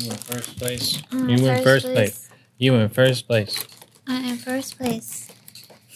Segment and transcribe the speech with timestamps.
[0.00, 1.02] You in first place.
[1.12, 1.94] I'm you in first first place.
[1.94, 2.28] place.
[2.56, 3.66] You in first place.
[4.06, 5.28] I'm in first place.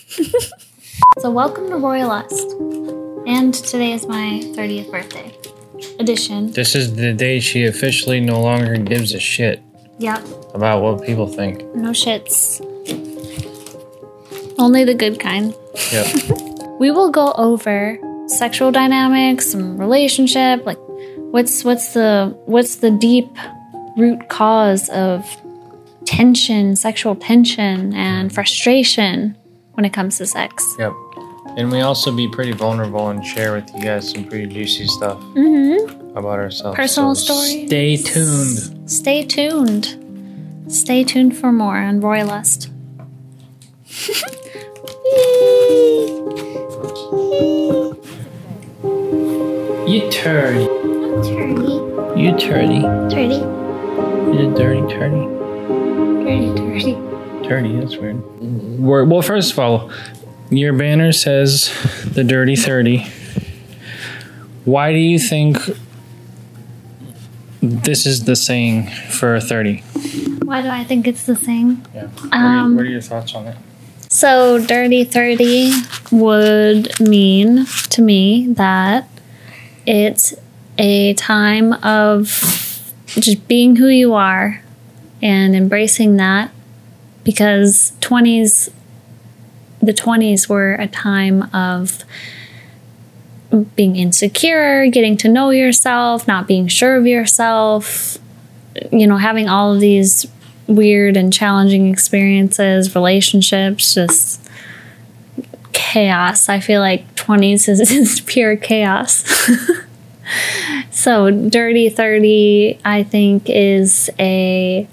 [1.20, 2.50] so welcome to Royalust.
[3.26, 5.34] And today is my 30th birthday
[5.98, 6.52] edition.
[6.52, 9.62] This is the day she officially no longer gives a shit
[9.98, 10.20] Yep,
[10.52, 11.64] about what people think.
[11.74, 12.60] no shits.
[14.58, 15.54] Only the good kind.
[15.92, 16.06] Yep.
[16.78, 17.96] We will go over
[18.26, 20.76] sexual dynamics and relationship, like
[21.30, 23.30] what's what's the what's the deep
[23.96, 25.24] root cause of
[26.04, 29.36] tension, sexual tension and frustration
[29.74, 30.64] when it comes to sex.
[30.78, 30.92] yep.
[31.56, 35.18] And we also be pretty vulnerable and share with you guys some pretty juicy stuff
[35.34, 36.16] Mm-hmm.
[36.16, 36.76] about ourselves.
[36.76, 37.66] Personal So stories.
[37.68, 38.90] Stay tuned.
[38.90, 39.96] Stay tuned.
[40.68, 42.70] Stay tuned for more on Royalust.
[48.84, 50.66] You turdy.
[51.22, 52.82] Turdy, You turdy.
[53.12, 53.40] turdy,
[53.96, 55.24] You dirty turdy.
[56.24, 57.48] Dirty, turdy.
[57.48, 58.20] Dirty, that's weird.
[58.80, 59.90] We're, well, first of all,
[60.50, 61.70] your banner says
[62.04, 63.06] the Dirty 30.
[64.64, 65.58] Why do you think
[67.60, 69.78] this is the saying for 30?
[70.44, 71.84] Why do I think it's the thing?
[71.94, 72.06] Yeah.
[72.06, 73.56] What, are, you- you, what are your thoughts on it?
[74.10, 75.72] So, dirty 30
[76.12, 79.08] would mean to me that
[79.86, 80.34] it's
[80.78, 82.28] a time of
[83.06, 84.62] just being who you are
[85.22, 86.50] and embracing that
[87.22, 88.70] because 20s,
[89.80, 92.04] the 20s were a time of
[93.76, 98.18] being insecure, getting to know yourself, not being sure of yourself,
[98.90, 100.26] you know, having all of these
[100.66, 104.40] weird and challenging experiences, relationships, just
[105.72, 106.48] chaos.
[106.48, 109.24] I feel like 20s is, is pure chaos.
[110.90, 114.88] so, Dirty 30, I think, is a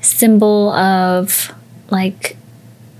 [0.00, 1.52] symbol of
[1.90, 2.36] like,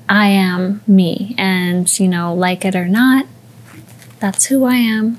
[0.08, 1.34] I am me.
[1.38, 3.26] And, you know, like it or not,
[4.20, 5.18] that's who I am.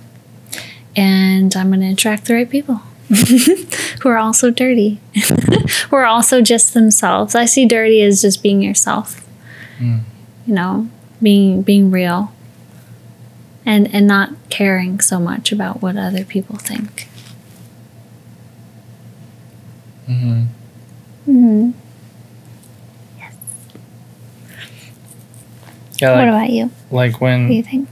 [0.95, 2.75] And I'm going to attract the right people
[4.01, 4.99] who are also dirty
[5.89, 7.35] who are also just themselves.
[7.35, 9.25] I see dirty as just being yourself.
[9.77, 10.01] Mm.
[10.47, 10.89] You know,
[11.21, 12.31] being being real.
[13.65, 17.07] And and not caring so much about what other people think.
[20.07, 20.43] Mm-hmm.
[21.25, 21.71] hmm
[25.99, 26.69] Yeah, what about you?
[26.91, 27.43] like when?
[27.43, 27.89] What do you think?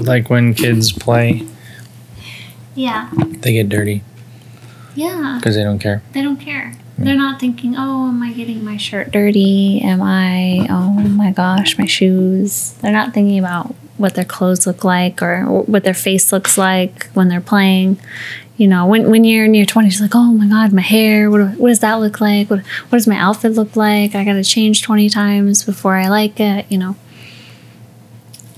[0.00, 1.46] like when kids play,
[2.74, 3.10] Yeah.
[3.12, 4.02] they get dirty
[4.94, 5.36] Yeah.
[5.38, 6.02] because they don't care.
[6.12, 6.72] They don't care.
[6.98, 9.80] They're not thinking, oh, am I getting my shirt dirty?
[9.82, 12.72] Am I, oh my gosh, my shoes?
[12.82, 17.06] They're not thinking about what their clothes look like or what their face looks like
[17.08, 18.00] when they're playing.
[18.56, 21.30] You know, when, when you're in your 20s, you're like, oh my God, my hair,
[21.30, 22.48] what, what does that look like?
[22.48, 24.14] What, what does my outfit look like?
[24.14, 26.96] I got to change 20 times before I like it, you know,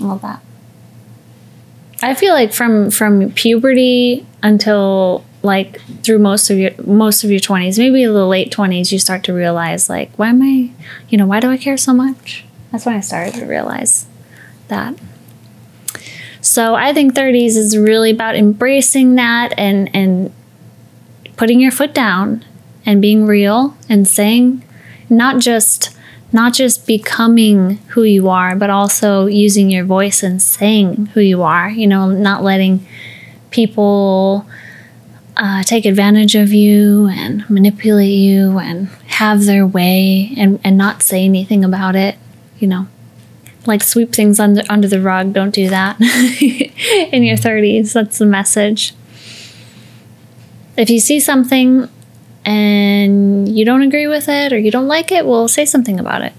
[0.01, 0.41] all that.
[2.05, 7.39] I feel like from from puberty until like through most of your most of your
[7.39, 10.71] 20s, maybe the late 20s, you start to realize like why am I,
[11.09, 12.45] you know, why do I care so much?
[12.73, 14.07] That's when I started to realize
[14.67, 14.97] that.
[16.43, 20.33] So I think 30s is really about embracing that and and
[21.37, 22.45] putting your foot down
[22.85, 24.63] and being real and saying
[25.09, 25.97] not just
[26.33, 31.43] not just becoming who you are, but also using your voice and saying who you
[31.43, 31.71] are.
[31.71, 32.87] You know, not letting
[33.51, 34.47] people
[35.37, 41.03] uh, take advantage of you and manipulate you and have their way and, and not
[41.03, 42.17] say anything about it.
[42.59, 42.89] You know,
[43.67, 45.33] like sweep things under, under the rug.
[45.33, 46.01] Don't do that
[46.41, 47.93] in your 30s.
[47.93, 48.95] That's the message.
[50.77, 51.89] If you see something
[52.45, 56.23] and you don't agree with it or you don't like it, well, say something about
[56.23, 56.33] it.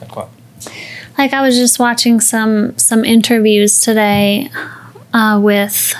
[0.00, 0.28] Like what?
[1.16, 4.50] Like I was just watching some some interviews today
[5.14, 5.94] uh, with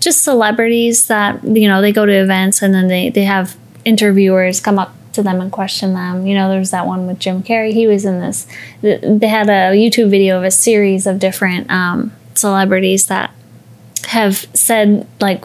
[0.00, 4.60] just celebrities that you know they go to events and then they they have interviewers
[4.60, 6.26] come up to them and question them.
[6.26, 7.72] You know, there's that one with Jim Carrey.
[7.72, 8.46] He was in this.
[8.82, 13.32] They had a YouTube video of a series of different um, celebrities that
[14.08, 15.44] have said like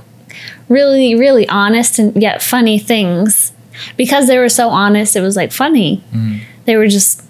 [0.70, 3.52] really really honest and yet funny things.
[3.98, 6.04] Because they were so honest it was like funny.
[6.66, 7.24] They were just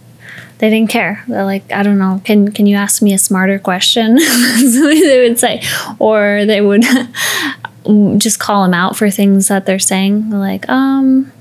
[0.60, 1.24] they didn't care.
[1.28, 2.22] They're like i don't know.
[2.26, 4.18] Can can you ask me a smarter question?
[4.58, 5.62] They would say.
[6.00, 6.84] Or they would
[8.20, 10.30] just call them out for things that they're saying.
[10.30, 11.32] Like um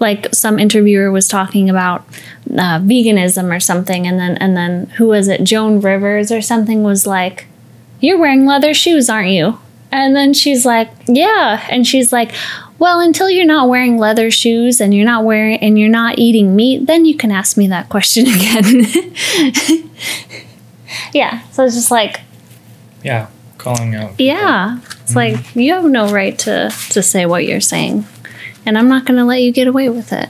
[0.00, 2.00] like some interviewer was talking about
[2.52, 6.82] uh, veganism or something and then and then who was it joan rivers or something
[6.82, 7.46] was like
[8.00, 9.58] you're wearing leather shoes aren't you
[9.92, 11.66] And then she's like, Yeah.
[11.68, 12.30] And she's like,
[12.78, 16.54] Well, until you're not wearing leather shoes and you're not wearing and you're not eating
[16.54, 18.86] meat, then you can ask me that question again.
[21.12, 21.42] yeah.
[21.50, 22.20] So it's just like,
[23.02, 23.26] Yeah,
[23.58, 24.18] calling out.
[24.18, 24.78] yeah.
[25.02, 28.04] It's like you have no right to to say what you're saying.
[28.70, 30.28] And I'm not gonna let you get away with it.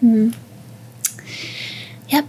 [0.00, 0.30] Hmm.
[2.08, 2.24] Yep.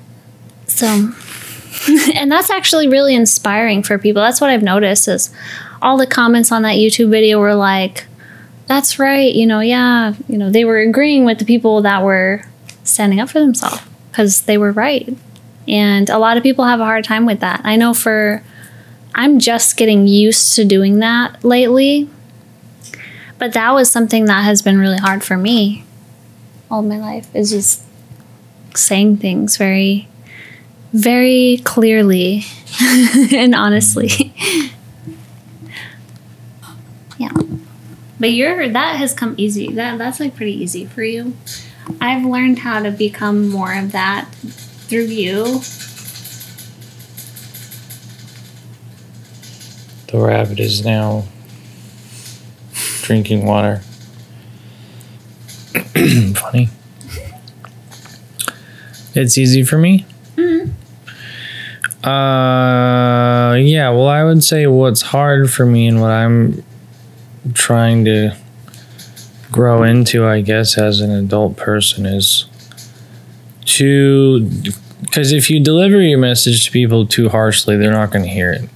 [0.67, 0.85] So
[2.13, 4.21] and that's actually really inspiring for people.
[4.21, 5.33] That's what I've noticed is
[5.81, 8.05] all the comments on that YouTube video were like,
[8.67, 12.43] that's right, you know, yeah, you know, they were agreeing with the people that were
[12.83, 13.81] standing up for themselves
[14.11, 15.15] because they were right.
[15.69, 17.61] And a lot of people have a hard time with that.
[17.63, 18.43] I know for
[19.19, 22.09] I'm just getting used to doing that lately.
[23.37, 25.85] But that was something that has been really hard for me
[26.69, 27.83] all my life is just
[28.75, 30.07] saying things very
[30.93, 32.43] very clearly
[32.81, 34.09] and honestly.
[37.17, 37.31] yeah.
[38.19, 39.71] But you're that has come easy.
[39.73, 41.35] That that's like pretty easy for you.
[42.01, 45.61] I've learned how to become more of that through you.
[50.11, 51.25] The rabbit is now
[53.01, 53.81] drinking water.
[56.35, 56.69] Funny.
[59.13, 60.05] It's easy for me.
[62.03, 63.89] Uh, yeah.
[63.89, 66.63] Well, I would say what's hard for me and what I'm
[67.53, 68.35] trying to
[69.51, 72.45] grow into, I guess, as an adult person is
[73.65, 74.49] to
[75.01, 78.51] because if you deliver your message to people too harshly, they're not going to hear
[78.51, 78.69] it.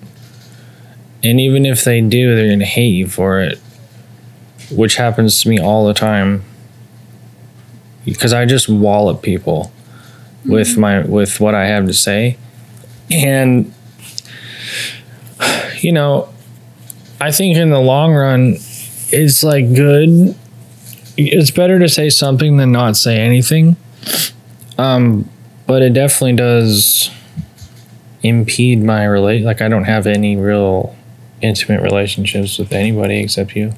[1.24, 3.60] And even if they do, they're going to hate you for it,
[4.72, 6.44] which happens to me all the time.
[8.06, 9.72] Because I just wallop people
[10.46, 12.38] with my with what I have to say,
[13.10, 13.74] and
[15.80, 16.28] you know,
[17.22, 18.56] I think in the long run,
[19.10, 20.36] it's like good.
[21.16, 23.78] It's better to say something than not say anything.
[24.78, 25.30] Um,
[25.66, 27.10] but it definitely does
[28.24, 29.44] impede my relate.
[29.44, 30.96] Like I don't have any real
[31.44, 33.74] intimate relationships with anybody except you.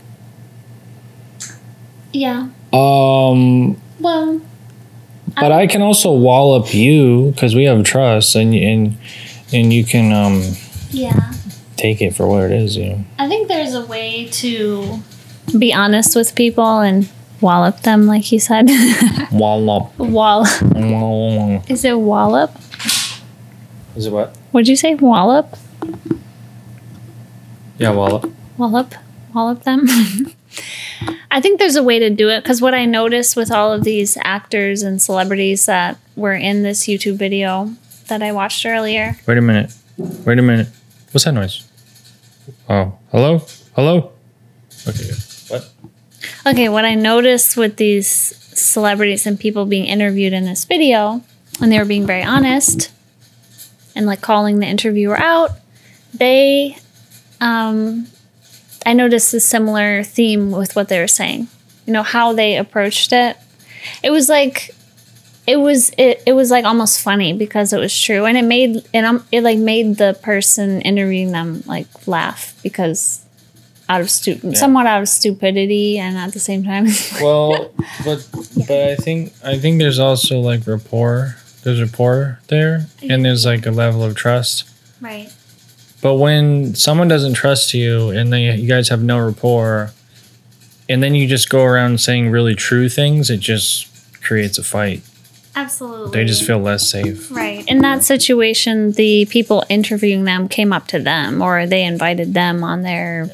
[2.13, 2.49] Yeah.
[2.71, 4.41] Um, Well,
[5.35, 8.97] but I can also wallop you because we have trust, and and
[9.51, 10.41] and you can um
[10.91, 11.33] yeah.
[11.75, 12.77] take it for what it is.
[12.77, 13.05] You know.
[13.19, 14.99] I think there's a way to
[15.57, 17.09] be honest with people and
[17.41, 18.69] wallop them, like you said.
[19.31, 19.97] Wallop.
[19.99, 20.45] Wall.
[20.61, 21.69] Wallop.
[21.69, 22.51] Is it wallop?
[23.95, 24.35] Is it what?
[24.53, 25.57] Would you say wallop?
[27.77, 28.31] Yeah, wallop.
[28.57, 28.95] Wallop?
[29.33, 29.87] Wallop them?
[31.31, 33.83] I think there's a way to do it because what I noticed with all of
[33.83, 37.75] these actors and celebrities that were in this YouTube video
[38.07, 39.17] that I watched earlier.
[39.27, 39.73] Wait a minute.
[39.97, 40.67] Wait a minute.
[41.11, 41.67] What's that noise?
[42.69, 43.39] Oh, hello,
[43.75, 44.11] hello.
[44.87, 45.11] Okay.
[45.49, 45.69] What?
[46.45, 51.21] Okay, what I noticed with these celebrities and people being interviewed in this video,
[51.61, 52.91] and they were being very honest
[53.95, 55.51] and like calling the interviewer out,
[56.13, 56.77] they,
[57.41, 58.07] um,
[58.85, 61.47] I noticed a similar theme with what they were saying.
[61.85, 63.37] You know, how they approached it.
[64.03, 64.71] It was like,
[65.47, 68.83] it was it, it was like almost funny because it was true and it made
[68.93, 73.23] and um, it like made the person interviewing them like laugh because
[73.87, 76.87] out of stu- somewhat out of stupidity and at the same time
[77.21, 77.71] Well,
[78.03, 78.27] but
[78.67, 81.35] but I think I think there's also like rapport.
[81.63, 84.69] There's rapport there, and there's like a level of trust.
[85.01, 85.31] right
[86.01, 89.91] But when someone doesn't trust you and they you guys have no rapport,
[90.87, 93.87] and then you just go around saying really true things, it just
[94.21, 95.01] creates a fight.
[95.55, 97.31] absolutely They just feel less safe.
[97.31, 102.33] right in that situation the people interviewing them came up to them or they invited
[102.33, 103.29] them on their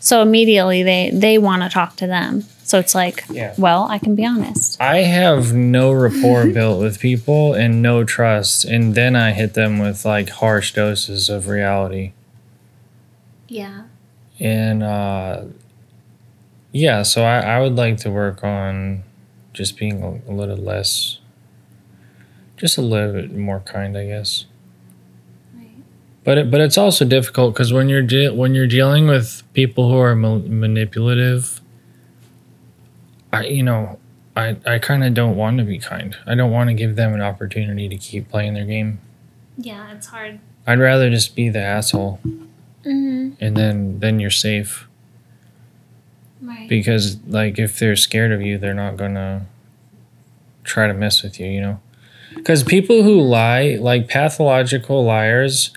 [0.00, 3.54] so immediately they they want to talk to them so it's like Yeah.
[3.58, 8.64] well i can be honest I have no rapport built with people and no trust,
[8.64, 12.12] and then I hit them with like harsh doses of reality.
[13.48, 13.84] yeah
[14.40, 15.44] And uh,
[16.72, 19.04] yeah, so I, I would like to work on
[19.52, 21.18] just being a, a little less,
[22.56, 24.46] just a little bit more kind, I guess.
[26.24, 29.90] But it, but it's also difficult because when you're de- when you're dealing with people
[29.90, 31.60] who are ma- manipulative,
[33.34, 33.98] I you know
[34.36, 36.16] I I kind of don't want to be kind.
[36.26, 38.98] I don't want to give them an opportunity to keep playing their game.
[39.58, 43.32] yeah it's hard I'd rather just be the asshole, mm-hmm.
[43.44, 44.88] and then then you're safe.
[46.40, 49.46] right because like if they're scared of you they're not gonna
[50.64, 51.80] try to mess with you you know
[52.34, 55.70] because people who lie like pathological liars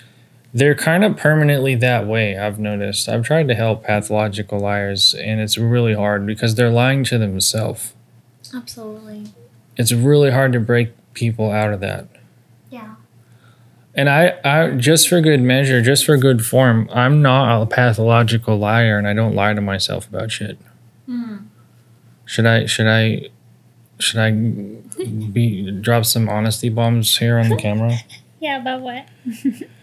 [0.54, 2.38] they're kind of permanently that way.
[2.38, 3.08] I've noticed.
[3.08, 7.94] I've tried to help pathological liars, and it's really hard because they're lying to themselves.
[8.54, 9.26] Absolutely.
[9.76, 12.08] It's really hard to break people out of that.
[12.70, 12.94] Yeah.
[13.94, 18.56] And I, I just for good measure, just for good form, I'm not a pathological
[18.56, 20.58] liar, and I don't lie to myself about shit.
[21.08, 21.46] Mm.
[22.24, 22.66] Should I?
[22.66, 23.28] Should I?
[23.98, 27.96] Should I be drop some honesty bombs here on the camera?
[28.40, 29.08] Yeah, about what?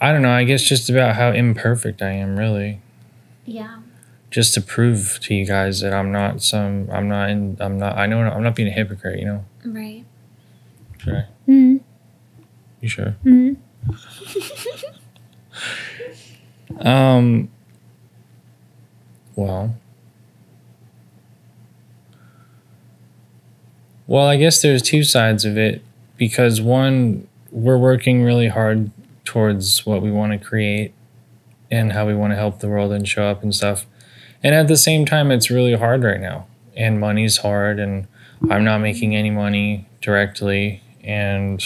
[0.00, 0.32] I don't know.
[0.32, 2.80] I guess just about how imperfect I am, really.
[3.44, 3.80] Yeah.
[4.30, 6.88] Just to prove to you guys that I'm not some.
[6.90, 7.56] I'm not in.
[7.60, 7.98] I'm not.
[7.98, 8.20] I know.
[8.20, 9.18] I'm not being a hypocrite.
[9.18, 9.44] You know.
[9.64, 10.04] Right.
[10.98, 11.26] Should I?
[11.48, 11.80] Mm.
[12.80, 13.16] You sure?
[13.24, 13.56] Mm.
[16.78, 17.50] Um.
[19.34, 19.74] Well.
[24.06, 25.82] Well, I guess there's two sides of it
[26.16, 28.90] because one, we're working really hard
[29.30, 30.92] towards what we want to create
[31.70, 33.86] and how we want to help the world and show up and stuff.
[34.42, 38.08] And at the same time, it's really hard right now, and money's hard, and
[38.50, 41.62] I'm not making any money directly, and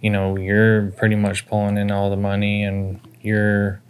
[0.00, 3.82] you know, you're pretty much pulling in all the money, and you're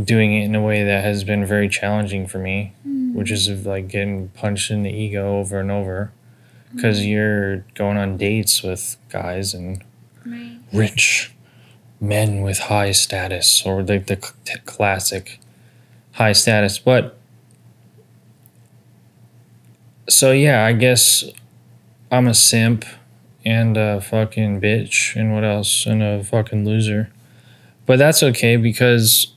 [0.00, 3.14] doing it in a way that has been very challenging for me, mm-hmm.
[3.14, 6.12] which is like getting punched in the ego over and over
[6.72, 7.08] because mm-hmm.
[7.08, 9.82] you're going on dates with guys and
[10.26, 10.58] Right.
[10.72, 11.33] rich
[12.00, 14.16] men with high status or the, the
[14.64, 15.40] classic
[16.12, 16.78] high status.
[16.78, 17.16] But
[20.08, 21.24] so, yeah, I guess
[22.10, 22.84] I'm a simp
[23.44, 25.86] and a fucking bitch and what else?
[25.86, 27.10] And a fucking loser.
[27.86, 29.32] But that's okay because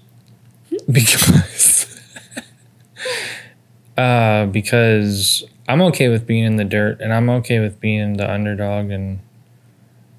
[0.91, 1.99] because
[3.97, 8.31] uh because I'm okay with being in the dirt and I'm okay with being the
[8.31, 9.19] underdog and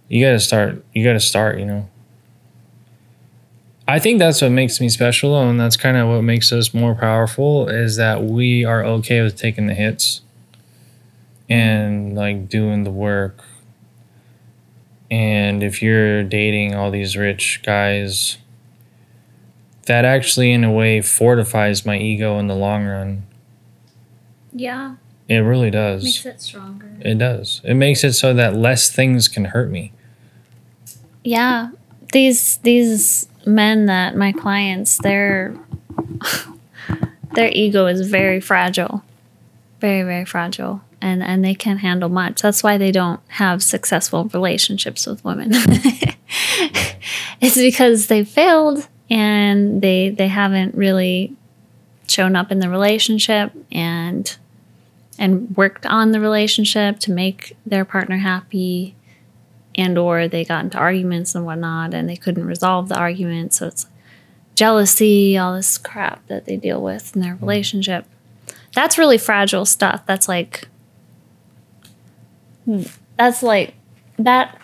[0.09, 1.89] you got to start you got to start, you know.
[3.91, 6.95] I think that's what makes me special and that's kind of what makes us more
[6.95, 10.21] powerful is that we are okay with taking the hits
[11.49, 13.43] and like doing the work.
[15.11, 18.37] And if you're dating all these rich guys,
[19.87, 23.23] that actually in a way fortifies my ego in the long run.
[24.53, 24.97] Yeah.
[25.29, 26.05] It really does.
[26.05, 26.91] Makes it stronger.
[27.01, 27.63] It does.
[27.65, 29.93] It makes it so that less things can hurt me.
[31.25, 31.71] Yeah.
[32.13, 35.55] These these men that my clients, their
[37.35, 39.03] their ego is very fragile.
[39.81, 40.83] Very, very fragile.
[41.01, 42.43] And and they can't handle much.
[42.43, 45.51] That's why they don't have successful relationships with women.
[47.41, 51.37] it's because they failed and they they haven't really
[52.09, 54.37] shown up in the relationship and
[55.19, 58.95] and worked on the relationship to make their partner happy
[59.79, 63.55] and or they got into arguments and whatnot and they couldn't resolve the argument.
[63.55, 63.87] So it's
[64.55, 67.41] jealousy all this crap that they deal with in their mm.
[67.41, 68.05] relationship.
[68.75, 70.05] That's really fragile stuff.
[70.05, 70.69] That's like
[72.65, 72.83] hmm.
[73.17, 73.75] that's like
[74.19, 74.61] that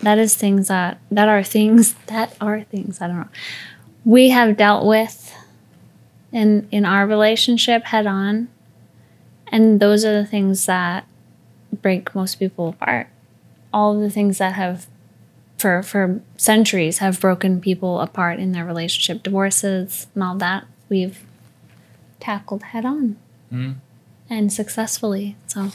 [0.00, 3.28] that is things that that are things that are things i don't know
[4.04, 5.34] we have dealt with
[6.32, 8.48] in in our relationship head on.
[9.50, 11.06] And those are the things that
[11.72, 13.08] break most people apart
[13.72, 14.86] all of the things that have
[15.58, 21.20] for for centuries have broken people apart in their relationship divorces and all that we've
[22.20, 23.16] tackled head on
[23.52, 23.76] Mm.
[24.28, 25.70] and successfully so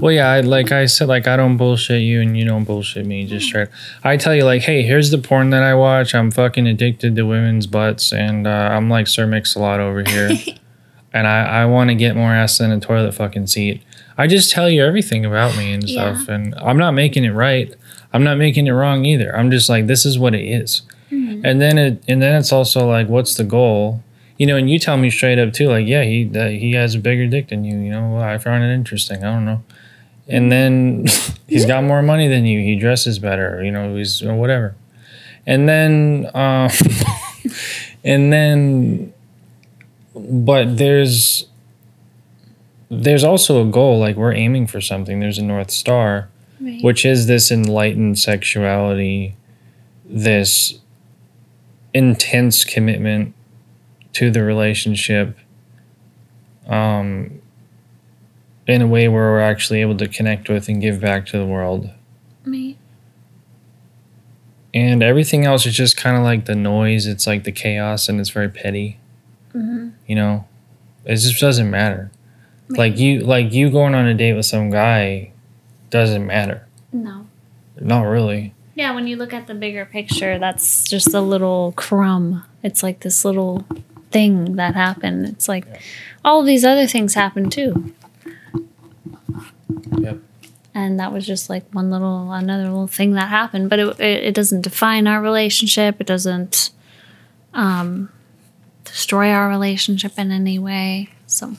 [0.00, 3.04] Well, yeah, I, like I said, like I don't bullshit you and you don't bullshit
[3.04, 3.26] me.
[3.26, 3.68] Just straight.
[4.02, 6.14] I tell you, like, hey, here's the porn that I watch.
[6.14, 10.30] I'm fucking addicted to women's butts, and uh, I'm like Sir Mix-a-Lot over here,
[11.12, 13.82] and I I want to get more ass than a toilet fucking seat.
[14.22, 16.14] I just tell you everything about me and Yeah.
[16.14, 17.74] stuff, and I'm not making it right.
[18.12, 19.34] I'm not making it wrong either.
[19.36, 20.82] I'm just like this is what it is.
[21.10, 24.02] and then it and then it's also like what's the goal
[24.38, 26.94] you know and you tell me straight up too like yeah he that he has
[26.94, 29.60] a bigger dick than you you know well, i found it interesting i don't know
[30.26, 31.04] and then
[31.48, 34.74] he's got more money than you he dresses better you know he's or whatever
[35.46, 36.70] and then um
[38.04, 39.12] and then
[40.14, 41.46] but there's
[43.00, 46.28] there's also a goal like we're aiming for something there's a north star
[46.62, 46.82] right.
[46.82, 49.36] which is this enlightened sexuality,
[50.04, 50.78] this
[51.94, 53.34] intense commitment
[54.14, 55.36] to the relationship,
[56.66, 57.40] um,
[58.66, 61.46] in a way where we're actually able to connect with and give back to the
[61.46, 61.90] world.
[62.44, 62.76] right.
[64.74, 68.18] And everything else is just kind of like the noise, it's like the chaos, and
[68.18, 68.98] it's very petty.
[69.52, 70.48] hmm You know,
[71.04, 72.10] it just doesn't matter.
[72.68, 72.78] Right.
[72.78, 75.32] Like you, like you going on a date with some guy,
[75.90, 76.66] doesn't matter.
[76.92, 77.26] No.
[77.80, 78.54] Not really.
[78.74, 82.44] Yeah, when you look at the bigger picture, that's just a little crumb.
[82.62, 83.66] It's like this little
[84.10, 85.26] thing that happened.
[85.26, 85.66] It's like
[86.24, 87.92] all of these other things happened too.
[89.98, 90.18] Yep.
[90.74, 93.68] And that was just like one little, another little thing that happened.
[93.68, 96.00] But it, it, it doesn't define our relationship.
[96.00, 96.70] It doesn't
[97.52, 98.10] um,
[98.84, 101.10] destroy our relationship in any way.
[101.26, 101.56] So,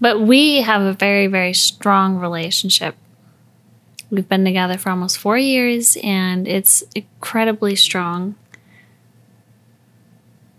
[0.00, 2.94] but we have a very, very strong relationship.
[4.10, 8.36] We've been together for almost four years and it's incredibly strong.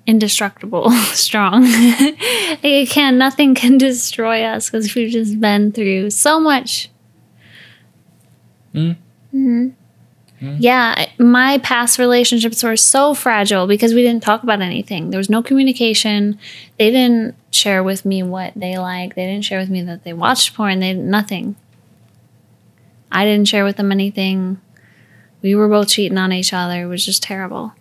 [0.05, 1.63] Indestructible, strong.
[1.65, 6.89] it can, nothing can destroy us because we've just been through so much.
[8.73, 8.97] Mm.
[9.31, 9.69] hmm
[10.41, 10.57] Mm.
[10.59, 15.09] Yeah, my past relationships were so fragile because we didn't talk about anything.
[15.09, 16.37] There was no communication.
[16.77, 19.15] They didn't share with me what they like.
[19.15, 20.79] They didn't share with me that they watched porn.
[20.79, 21.55] They nothing.
[23.11, 24.59] I didn't share with them anything.
[25.41, 26.83] We were both cheating on each other.
[26.83, 27.73] It was just terrible.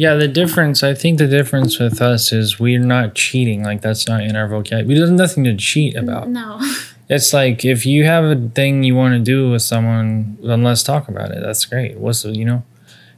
[0.00, 3.62] Yeah, the difference, I think the difference with us is we're not cheating.
[3.64, 4.98] Like, that's not in our vocabulary.
[4.98, 6.30] There's nothing to cheat about.
[6.30, 6.58] No.
[7.12, 10.82] It's like if you have a thing you want to do with someone, then let's
[10.84, 11.42] talk about it.
[11.42, 11.98] That's great.
[11.98, 12.62] What's the, you know?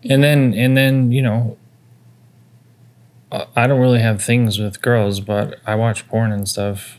[0.08, 1.56] And then, and then, you know,
[3.56, 6.98] I- don't really have things with girls, but I watch porn and stuff.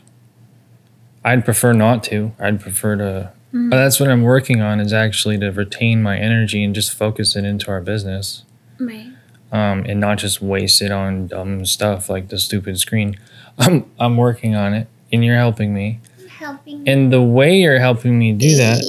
[1.24, 2.32] I'd prefer not to.
[2.38, 3.32] I'd prefer to.
[3.52, 7.36] But that's what I'm working on is actually to retain my energy and just focus
[7.36, 8.42] it into our business
[8.80, 9.12] Right.
[9.52, 13.16] um, and not just waste it on dumb stuff like the stupid screen.
[13.58, 16.00] I'm I'm working on it, and you're helping me.
[16.44, 16.86] Helping.
[16.86, 18.84] And the way you're helping me do that,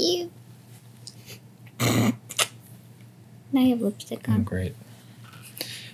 [3.54, 4.44] Now you have lipstick oh, on.
[4.44, 4.76] great.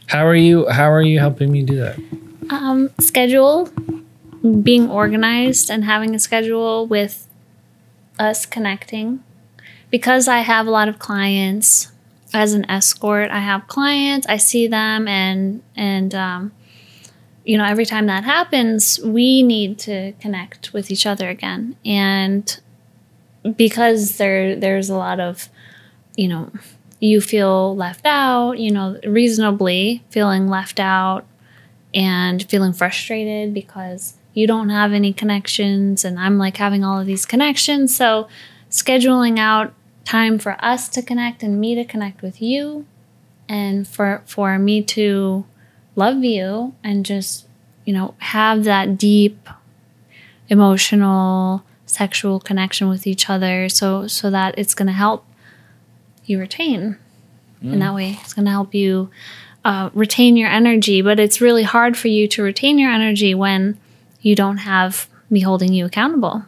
[0.07, 0.67] How are you?
[0.69, 1.99] How are you helping me do that?
[2.49, 3.69] Um, schedule,
[4.63, 7.27] being organized and having a schedule with
[8.17, 9.23] us connecting.
[9.91, 11.91] Because I have a lot of clients
[12.33, 16.53] as an escort, I have clients, I see them, and and um,
[17.43, 22.59] you know every time that happens, we need to connect with each other again, and
[23.55, 25.49] because there there's a lot of
[26.15, 26.51] you know
[26.99, 31.25] you feel left out, you know reasonably feeling left out
[31.93, 37.05] and feeling frustrated because you don't have any connections and I'm like having all of
[37.05, 37.95] these connections.
[37.95, 38.27] So
[38.69, 39.73] scheduling out
[40.05, 42.85] time for us to connect and me to connect with you
[43.49, 45.45] and for for me to
[46.01, 47.45] love you and just,
[47.85, 49.47] you know, have that deep
[50.49, 55.25] emotional sexual connection with each other so so that it's going to help
[56.25, 56.97] you retain.
[57.63, 59.11] In that way it's going to help you
[59.63, 63.77] uh, retain your energy, but it's really hard for you to retain your energy when
[64.21, 66.43] you don't have me holding you accountable.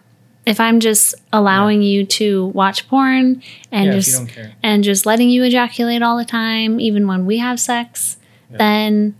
[0.45, 4.23] If I'm just allowing you to watch porn and Yeah, just
[4.63, 8.17] and just letting you ejaculate all the time, even when we have sex,
[8.51, 8.57] Yeah.
[8.57, 9.15] then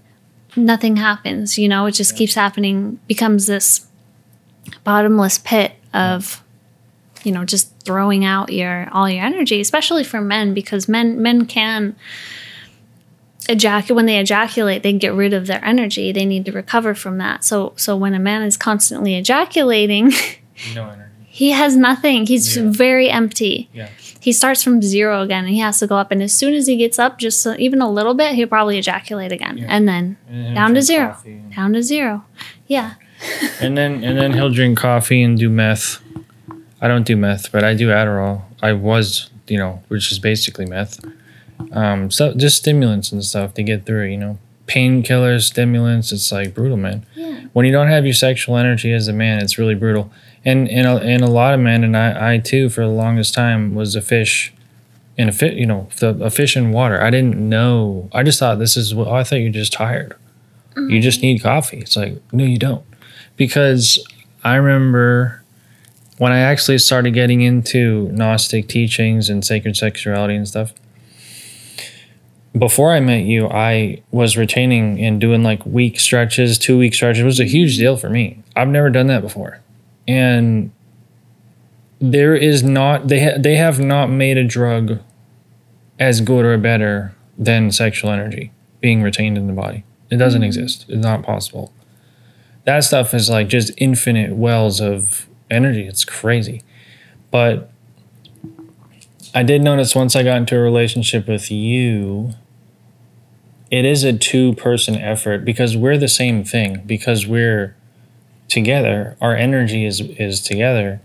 [0.55, 1.57] nothing happens.
[1.57, 3.87] You know, it just keeps happening, becomes this
[4.83, 6.41] bottomless pit of
[7.23, 11.45] you know just throwing out your all your energy especially for men because men men
[11.45, 11.95] can
[13.49, 17.17] ejaculate when they ejaculate they get rid of their energy they need to recover from
[17.17, 20.11] that so so when a man is constantly ejaculating
[20.73, 21.09] No energy.
[21.27, 22.63] he has nothing he's Yeah.
[22.67, 23.89] very empty Yeah.
[24.23, 26.65] He starts from zero again and he has to go up and as soon as
[26.67, 29.65] he gets up just uh, even a little bit he'll probably ejaculate again Yeah.
[29.69, 32.23] and then And down to zero and- down to zero
[32.67, 32.93] yeah
[33.61, 35.99] And then and then he'll drink coffee and do meth.
[36.81, 38.41] I don't do meth, but I do Adderall.
[38.61, 40.99] I was, you know, which is basically meth.
[41.71, 44.07] Um, so just stimulants and stuff to get through.
[44.07, 46.11] You know, painkillers, stimulants.
[46.11, 47.05] It's like brutal, man.
[47.15, 50.11] yeah When you don't have your sexual energy as a man, it's really brutal.
[50.45, 53.33] And and a, and a lot of men, and I, I too, for the longest
[53.33, 54.53] time, was a fish.
[55.15, 56.99] In a fit, you know, the, a fish in water.
[56.99, 58.09] I didn't know.
[58.13, 59.07] I just thought this is what.
[59.07, 60.15] Oh, I thought you're just tired.
[60.75, 61.27] You just mm-hmm.
[61.27, 61.77] need coffee.
[61.77, 62.83] It's like no, you don't
[63.37, 64.03] because
[64.43, 65.43] I remember
[66.17, 70.73] when I actually started getting into Gnostic teachings and sacred sexuality and stuff.
[72.55, 77.21] Before I met you, I was retaining and doing like week stretches, two week stretches.
[77.21, 78.43] It was a huge deal for me.
[78.55, 79.59] I've never done that before.
[80.07, 80.71] And
[81.99, 84.99] there is not, they, ha- they have not made a drug
[85.99, 89.85] as good or better than sexual energy being retained in the body.
[90.09, 90.45] It doesn't mm.
[90.45, 90.85] exist.
[90.89, 91.73] It's not possible
[92.65, 95.85] that stuff is like just infinite wells of energy.
[95.85, 96.61] It's crazy.
[97.31, 97.69] But
[99.33, 102.33] I did notice once I got into a relationship with you,
[103.71, 107.75] it is a two person effort because we're the same thing, because we're
[108.53, 111.01] together, our energy is is together.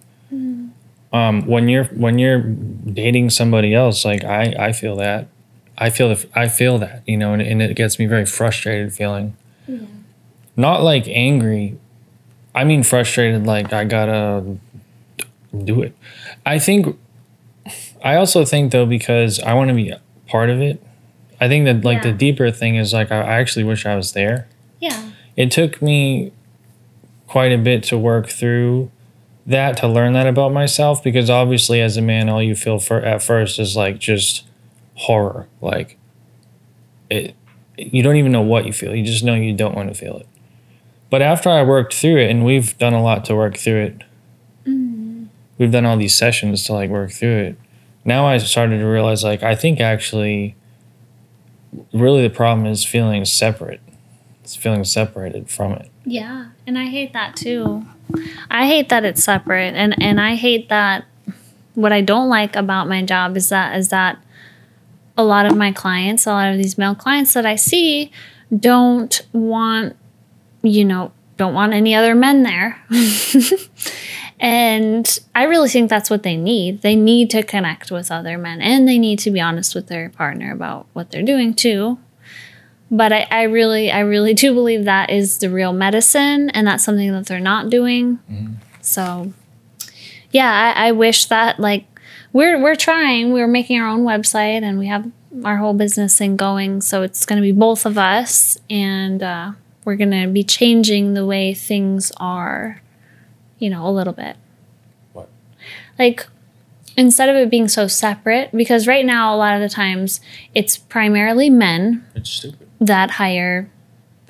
[1.13, 5.27] um, when you're when you're dating somebody else, like I I feel that,
[5.79, 8.93] I feel the, I feel that you know, and, and it gets me very frustrated
[8.93, 9.35] feeling.
[10.57, 11.79] Not like angry.
[12.55, 13.47] I mean frustrated.
[13.47, 14.59] Like I gotta
[15.65, 15.97] do it.
[16.45, 16.97] I think.
[18.05, 19.93] I also think though because I want to be
[20.27, 20.83] part of it.
[21.41, 24.13] I think that like the deeper thing is like I, I actually wish I was
[24.13, 24.49] there
[24.81, 25.11] Yeah.
[25.37, 26.33] it took me
[27.29, 28.91] quite a bit to work through
[29.47, 33.01] that to learn that about myself because obviously as a man all you feel for
[33.01, 34.47] at first is like just
[34.95, 35.99] horror like
[37.11, 37.35] it
[37.77, 40.17] you don't even know what you feel you just know you don't want to feel
[40.17, 40.27] it.
[41.11, 43.99] But after i worked through it and we've done a lot to work through it
[44.67, 45.25] mm-hmm.
[45.57, 47.59] we've done all these sessions to like work through it
[48.05, 50.57] now i started to realize like i think actually
[51.93, 53.81] really the problem is feeling separate
[54.49, 57.85] it's feeling separated from it Yeah, and I hate that too.
[58.51, 61.05] I hate that it's separate, and and I hate that.
[61.75, 64.19] What I don't like about my job is that is that
[65.19, 68.11] a lot of my clients, a lot of these male clients that I see,
[68.59, 69.97] don't want,
[70.63, 72.83] you know, don't want any other men there.
[74.41, 76.81] and I really think that's what they need.
[76.81, 80.09] They need to connect with other men, and they need to be honest with their
[80.09, 81.99] partner about what they're doing too
[82.91, 86.85] but I, I really i really do believe that is the real medicine and that's
[86.85, 88.19] something that they're not doing.
[88.81, 89.33] So
[90.31, 91.87] yeah I, I wish that like
[92.33, 93.33] we're we're trying.
[93.33, 95.11] We're making our own website and we have
[95.45, 96.81] our whole business thing going.
[96.81, 99.53] So it's going to be both of us and uh,
[99.85, 102.83] we're going to be changing the way things are
[103.59, 104.37] you know a little bit.
[105.13, 105.29] What?
[105.99, 106.27] like
[106.97, 110.21] instead of it being so separate because right now a lot of the times
[110.55, 112.05] it's primarily men.
[112.15, 113.71] It's stupid that hire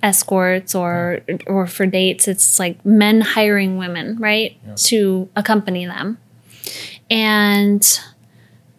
[0.03, 6.19] escorts or or for dates it's like men hiring women right to accompany them.
[7.11, 7.83] And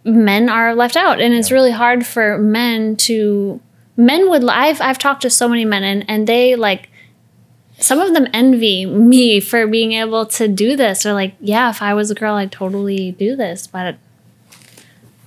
[0.04, 3.60] men are left out and it's really hard for men to
[3.98, 6.90] men would I've I've talked to so many men and and they like
[7.80, 11.06] some of them envy me for being able to do this.
[11.06, 13.98] Or like yeah if I was a girl I'd totally do this but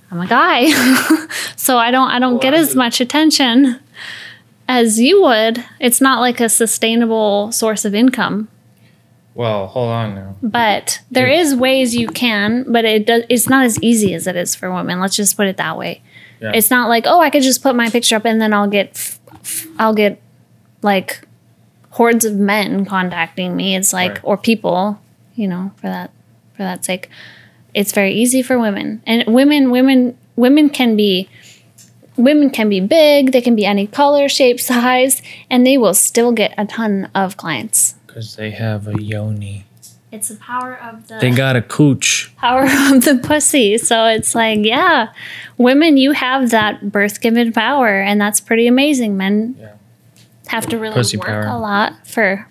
[0.09, 0.69] I'm a guy
[1.55, 3.79] so I don't I don't get as much attention
[4.67, 8.47] as you would, it's not like a sustainable source of income.
[9.35, 13.23] well hold on now But there is ways you can, but it does.
[13.29, 14.99] It's not as easy as it is for women.
[14.99, 16.01] Let's just put it that way.
[16.41, 16.51] Yeah.
[16.53, 19.17] It's not like oh, I could just put my picture up and then I'll get,
[19.79, 20.21] I'll get,
[20.81, 21.25] like,
[21.91, 23.75] hordes of men contacting me.
[23.75, 24.19] It's like Right.
[24.23, 24.99] or people,
[25.35, 26.11] you know, for that
[26.55, 27.09] for that sake.
[27.73, 31.27] It's very easy for women, and women, women, women can be
[32.17, 36.31] women can be big, they can be any color, shape, size, and they will still
[36.31, 37.95] get a ton of clients.
[38.07, 39.65] because they have a yoni
[40.11, 43.77] It's the power of the they got a cooch power of the pussy.
[43.79, 45.07] So it's like, yeah,
[45.57, 49.17] women, you have that birth given power, and that's pretty amazing.
[49.17, 49.73] Men Yeah.
[50.47, 51.47] have to really Pussy work power.
[51.47, 52.47] a lot for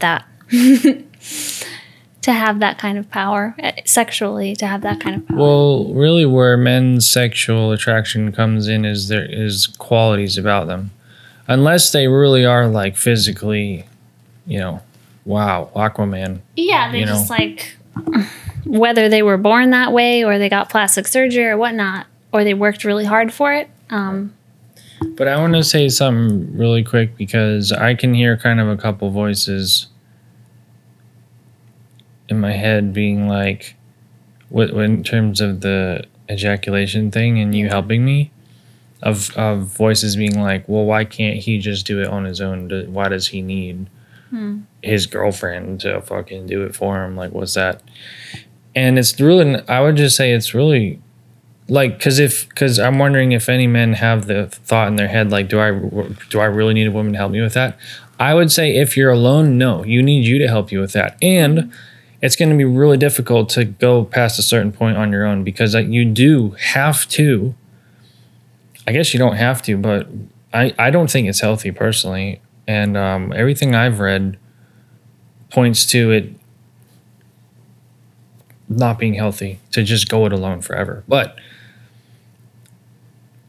[0.00, 0.24] that.
[2.26, 5.94] to have that kind of power eh, sexually to have that kind of power well
[5.94, 10.90] really where men's sexual attraction comes in is there is qualities about them
[11.48, 13.84] unless they really are like physically
[14.46, 14.80] you know
[15.24, 17.36] wow aquaman Yeah, they just know.
[17.36, 17.76] like
[18.64, 22.54] whether they were born that way or they got plastic surgery or whatnot, or they
[22.54, 23.68] worked really hard for it.
[23.90, 24.32] Um,
[25.16, 28.76] But I want to say something really quick because I can hear kind of a
[28.76, 29.86] couple voices
[32.28, 33.74] in my head being like,
[34.48, 38.30] what in terms of the ejaculation thing and you helping me,
[39.02, 42.70] of of voices being like, well, why can't he just do it on his own?
[42.92, 43.88] Why does he need
[44.30, 44.60] hmm.
[44.82, 47.16] his girlfriend to fucking do it for him?
[47.16, 47.82] Like, what's that?
[48.74, 51.00] And it's really, I would just say it's really
[51.68, 55.30] like because if because i'm wondering if any men have the thought in their head
[55.30, 55.70] like do i
[56.30, 57.76] do i really need a woman to help me with that
[58.20, 61.16] i would say if you're alone no you need you to help you with that
[61.20, 61.70] and hmm.
[62.22, 65.44] It's going to be really difficult to go past a certain point on your own
[65.44, 67.54] because you do have to.
[68.86, 70.06] I guess you don't have to but
[70.54, 72.40] i i don't think it's healthy personally.
[72.68, 74.38] And um, everything i've read
[75.50, 76.32] points to it
[78.68, 81.04] not being healthy to just go it alone forever.
[81.06, 81.38] But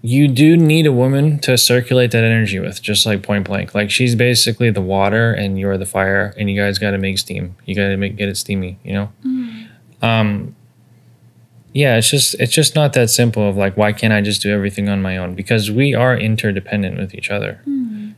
[0.08, 3.76] you do need a woman to circulate that energy with, just like point blank.
[3.76, 7.18] Like she's basically the water and you're the fire, and you guys got to make
[7.18, 7.56] steam.
[7.66, 9.10] You got to make get it steamy, you know.
[10.02, 10.56] Um,
[11.74, 13.50] yeah, it's just it's just not that simple.
[13.50, 15.36] Of like, why can't I just do everything on my own?
[15.36, 17.62] Because we are interdependent with each other.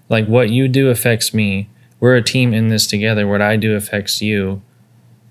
[0.10, 1.70] Like what you do affects me.
[2.00, 3.28] We're a team in this together.
[3.28, 4.62] What I do affects you.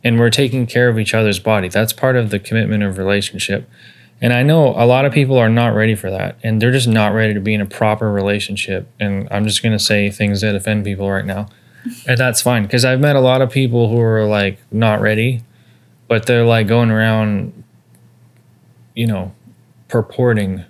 [0.04, 1.68] and we're taking care of each other's body.
[1.68, 3.68] That's part of the commitment of relationship.
[4.20, 6.88] And I know a lot of people are not ready for that, and they're just
[6.88, 8.90] not ready to be in a proper relationship.
[8.98, 11.48] And I'm just gonna say things that offend people right now,
[12.06, 15.42] and that's fine because I've met a lot of people who are like not ready,
[16.08, 17.52] but they're like going around,
[18.94, 19.32] you know,
[19.86, 20.64] purporting,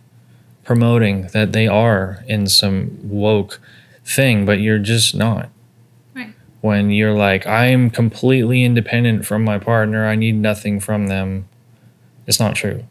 [0.64, 3.60] promoting that they are in some woke
[4.04, 5.48] thing, but you're just not.
[6.14, 6.34] Right.
[6.60, 11.48] When you're like, I'm completely independent from my partner, I need nothing from them.
[12.26, 12.84] It's not true.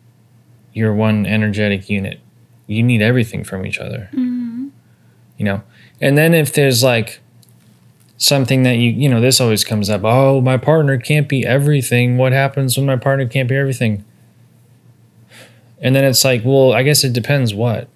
[0.78, 2.20] You're one energetic unit.
[2.68, 4.10] You need everything from each other.
[4.14, 4.68] Mm-hmm.
[5.38, 5.64] You know?
[6.00, 7.20] And then if there's like
[8.18, 12.18] something that you, you know, this always comes up oh, my partner can't be everything.
[12.18, 14.06] What happens when my partner can't be everything?
[15.82, 17.88] And then it's like, well, I guess it depends what.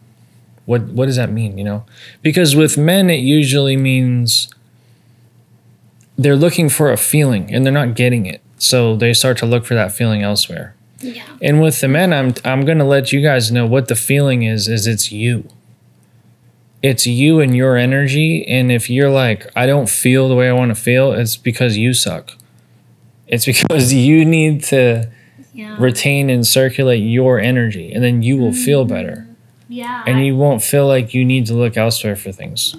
[0.65, 1.85] What what does that mean, you know?
[2.23, 4.51] Because with men it usually means
[6.17, 8.41] they're looking for a feeling and they're not getting it.
[8.57, 10.75] So they start to look for that feeling elsewhere.
[11.01, 11.23] Yeah.
[11.41, 14.67] And with the men, I'm I'm gonna let you guys know what the feeling is.
[14.67, 15.47] Is it's you.
[16.81, 18.45] It's you and your energy.
[18.47, 21.77] And if you're like, I don't feel the way I want to feel, it's because
[21.77, 22.31] you suck.
[23.27, 25.09] It's because you need to
[25.53, 25.75] Yeah.
[25.79, 28.93] retain and circulate your energy, and then you will feel mm-hmm.
[28.95, 29.27] better.
[29.69, 30.03] yeah.
[30.07, 32.75] And you won't feel like you need to look elsewhere for things.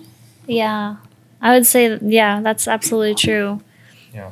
[0.46, 0.96] Yeah.
[1.40, 3.61] I would say, that- yeah, that's absolutely true.
[4.14, 4.30] Yeah.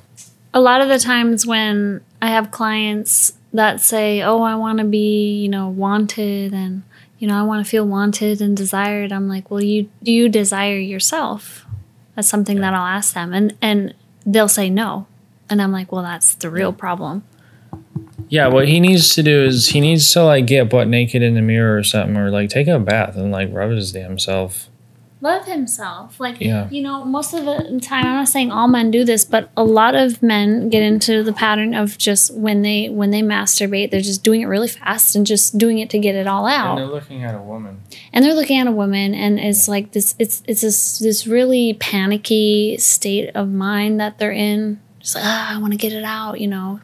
[0.53, 4.85] A lot of the times when I have clients that say, oh, I want to
[4.85, 6.83] be, you know, wanted and,
[7.19, 10.29] you know, I want to feel wanted and desired, I'm like, well, you do you
[10.29, 11.67] desire yourself?
[12.15, 13.33] That's something that I'll ask them.
[13.33, 15.07] And, and they'll say no.
[15.49, 17.25] And I'm like, well, that's the real problem.
[18.29, 21.35] Yeah, what he needs to do is he needs to like get butt naked in
[21.35, 24.70] the mirror or something, or like take a bath and like rub his damn self.
[25.21, 26.19] Love himself.
[26.19, 26.69] Like, Yeah.
[26.71, 29.63] you know, most of the time, I'm not saying all men do this, but a
[29.65, 34.01] lot of men get into the pattern of just when they when they masturbate, they're
[34.01, 36.79] just doing it really fast and just doing it to get it all out.
[36.79, 37.83] And they're looking at a woman.
[38.13, 40.15] And they're looking at a woman, and it's like this.
[40.19, 44.81] It's it's this this really panicky state of mind that they're in.
[45.01, 46.81] Just like, ah, I want to get it out, you know.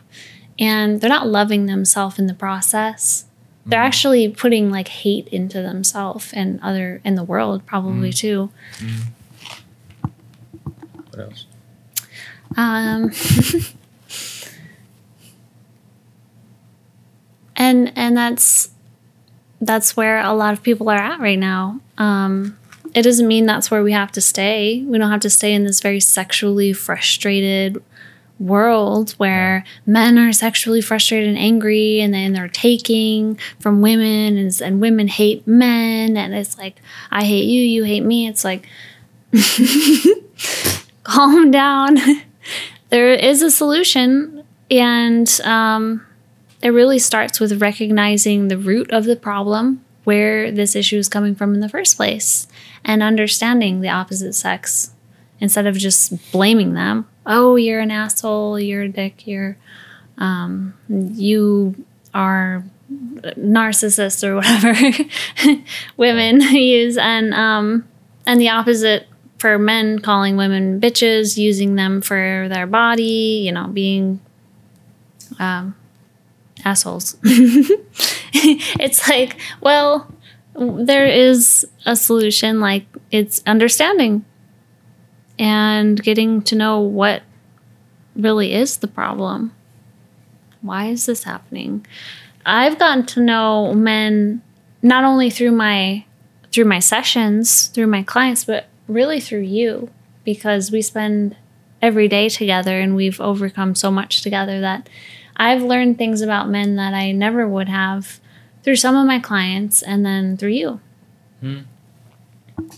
[0.59, 3.27] And they're not loving themselves in the process.
[3.67, 8.51] They're actually putting like hate into themselves and other in the world probably too.
[11.11, 11.47] What else?
[12.57, 13.11] Um,
[17.57, 18.71] and and that's
[19.61, 21.81] that's where a lot of people are at right now.
[21.99, 22.57] Um,
[22.95, 24.83] it doesn't mean that's where we have to stay.
[24.87, 27.83] We don't have to stay in this very sexually frustrated
[28.39, 34.61] world where men are sexually frustrated and angry and then they're taking from women and,
[34.61, 36.77] and women hate men and it's like
[37.11, 38.27] i hate you you hate me.
[38.27, 38.67] It's like
[41.05, 41.99] calm down.
[42.89, 46.07] There is a solution and um,
[46.63, 51.35] it really starts with recognizing the root of the problem where this issue is coming
[51.35, 52.47] from in the first place
[52.85, 54.93] and understanding the opposite sex
[55.41, 57.09] instead of just blaming them.
[57.25, 59.57] Oh you're an asshole you're a dick you're
[60.19, 65.63] um, you are narcissist or whatever
[65.97, 66.97] women use.
[66.97, 67.87] And um,
[68.27, 69.07] and the opposite
[69.39, 74.21] for men calling women bitches using them for their body you know being
[75.39, 75.75] um,
[76.65, 77.17] assholes.
[78.79, 80.13] It's like well
[80.59, 84.25] there is a solution like it's understanding
[85.39, 87.23] and getting to know what
[88.15, 89.53] really is the problem.
[90.63, 91.87] Why is this happening?
[92.45, 94.43] I've gotten to know men
[94.83, 96.05] not only through my
[96.53, 99.91] through my sessions, through my clients, but really through you
[100.25, 101.37] because we spend
[101.83, 104.89] every day together and we've overcome so much together that
[105.37, 108.21] I've learned things about men that I never would have
[108.63, 110.81] through some of my clients and then through you
[111.41, 111.61] hmm.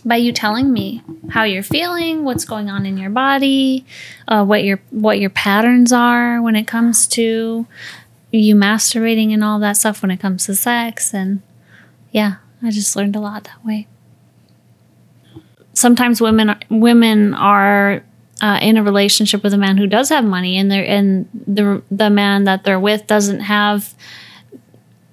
[0.05, 3.85] By you telling me how you're feeling, what's going on in your body,
[4.27, 7.67] uh, what your what your patterns are when it comes to
[8.31, 11.43] you masturbating and all that stuff when it comes to sex, and
[12.11, 13.87] yeah, I just learned a lot that way.
[15.73, 18.03] Sometimes women women are
[18.41, 21.83] uh, in a relationship with a man who does have money, and they're and the
[21.91, 23.95] the man that they're with doesn't have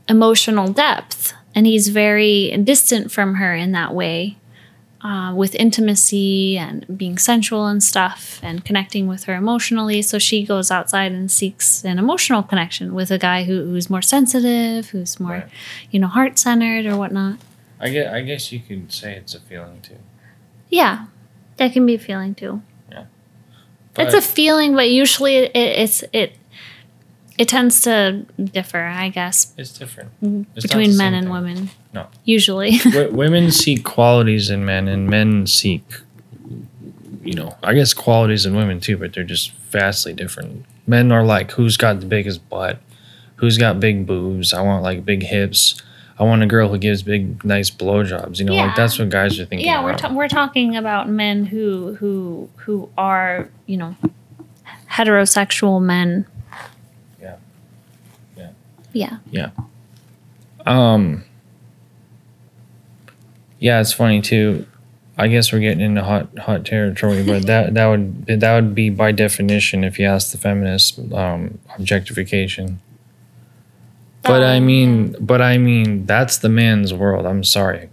[0.09, 4.37] emotional depth, and he's very distant from her in that way
[5.07, 10.01] uh, with intimacy and being sensual and stuff and connecting with her emotionally.
[10.01, 14.01] So she goes outside and seeks an emotional connection with a guy who, who's more
[14.01, 15.49] sensitive, who's more, Right.
[15.91, 17.35] you know, heart centered or whatnot.
[17.79, 19.99] I guess, I guess you could say it's a feeling too.
[20.69, 21.05] Yeah,
[21.57, 22.61] that can be a feeling too.
[22.91, 23.05] Yeah.
[23.99, 26.29] it's a feeling, but usually it, it's it
[27.37, 28.25] It tends to
[28.57, 30.09] differ, I guess, It's different.
[30.55, 31.33] It's between men and thing.
[31.33, 31.69] women.
[31.95, 32.07] No.
[32.25, 32.77] Usually.
[32.83, 35.83] W- women seek qualities in men, and men seek,
[37.23, 40.65] you know, I guess qualities in women too, but they're just vastly different.
[40.85, 42.79] Men are like, who's got the biggest butt?
[43.37, 44.53] Who's got big boobs?
[44.53, 45.81] I want like big hips.
[46.19, 48.39] I want a girl who gives big, nice blowjobs.
[48.39, 48.67] You know, Yeah.
[48.67, 49.65] like that's what guys are thinking.
[49.67, 53.95] yeah, we're ta- we're talking about men who who who are, you know,
[54.91, 56.25] heterosexual men.
[57.21, 57.35] Yeah.
[58.37, 58.49] Yeah.
[58.93, 59.17] Yeah.
[59.31, 59.49] Yeah.
[60.65, 61.23] Um.
[63.65, 64.67] Yeah, it's funny too.
[65.17, 68.91] I guess we're getting into hot hot territory, but that that would that would be
[68.91, 72.79] by definition if you ask the feminists um, objectification.
[74.21, 77.25] But I Um, mean, but I mean, that's the man's world.
[77.25, 77.89] I'm sorry.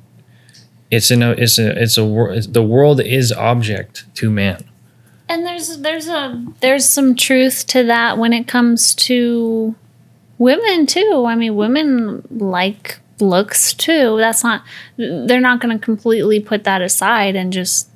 [0.91, 4.65] It's in a it's a it's a wor- the world is object to man.
[5.31, 9.75] And there's there's a there's some truth to that when it comes to
[10.37, 11.25] women too.
[11.27, 14.17] I mean, women like looks too.
[14.19, 14.63] That's not
[14.99, 17.89] they're not going to completely put that aside and just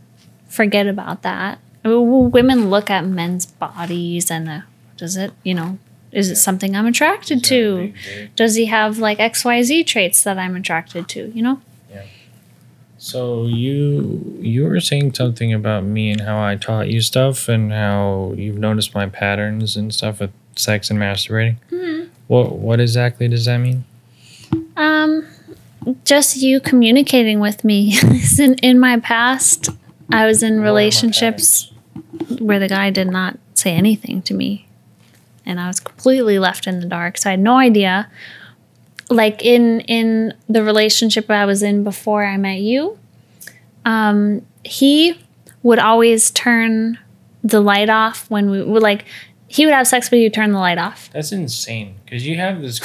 [0.49, 1.59] forget about that.
[1.85, 4.61] I mean, women look at men's bodies and uh,
[4.97, 5.79] does it, you know,
[6.13, 7.93] is it something I'm attracted to?
[8.35, 11.61] Does he have like XYZ traits that I'm attracted to, you know?
[11.93, 12.05] Yeah.
[12.99, 17.73] So you you were saying something about me and how I taught you stuff and
[17.73, 21.57] how you've noticed my patterns and stuff with sex and masturbating.
[21.71, 22.09] Mhm.
[22.29, 23.85] What what exactly does that mean?
[24.77, 25.27] Um,
[26.05, 27.99] just you communicating with me.
[28.39, 29.71] in, in my past,
[30.11, 31.73] I was in What are my relationships
[32.41, 34.67] where the guy did not say anything to me,
[35.45, 37.19] and I was completely left in the dark.
[37.19, 38.11] So I had no idea.
[39.09, 42.99] Like in in the relationship I was in before I met you,
[43.85, 45.21] um, he
[45.63, 46.99] would always turn
[47.45, 49.05] the light off when we would like.
[49.57, 51.11] He would have sex, but he'd turn the light off.
[51.13, 52.79] That's insane because you have this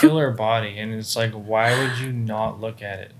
[0.00, 3.12] killer body and it's like why would you not look at it?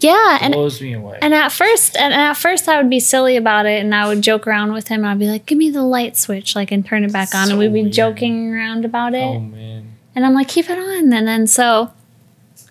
[0.00, 1.18] Yeah, and blows me away.
[1.22, 4.20] And at first, and at first, I would be silly about it, and I would
[4.20, 5.00] joke around with him.
[5.00, 7.46] And I'd be like, "Give me the light switch, like, and turn it back on."
[7.46, 7.92] So and we'd be weird.
[7.92, 9.22] joking around about it.
[9.22, 9.94] oh man.
[10.14, 11.92] And I'm like, "Keep it on." And then so,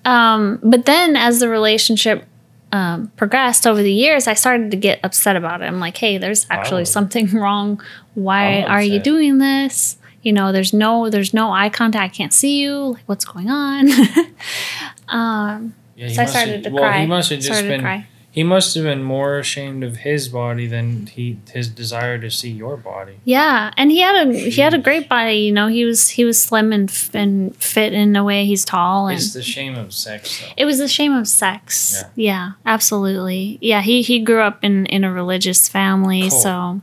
[0.06, 2.26] um, but then as the relationship
[2.72, 5.66] um, progressed over the years, I started to get upset about it.
[5.66, 7.82] I'm like, "Hey, there's actually something wrong.
[8.14, 12.14] Why are you doing this?" You know, there's no, there's no eye contact.
[12.14, 12.92] I can't see you.
[12.94, 13.90] Like, what's going on?
[15.08, 17.02] um, Yeah, so I started to well, cry.
[17.02, 21.08] He must have just been he must have been more ashamed of his body than
[21.08, 23.18] he his desire to see your body.
[23.26, 25.34] Yeah, and he had a he had a great body.
[25.34, 28.46] You know, he was he was slim and f- and fit in a way.
[28.46, 30.54] He's tall, and It's the shame of sex though.
[30.56, 32.06] it was the shame of sex.
[32.16, 33.58] Yeah, absolutely.
[33.60, 36.40] Yeah, he he grew up in in a religious family, Cool.
[36.40, 36.82] so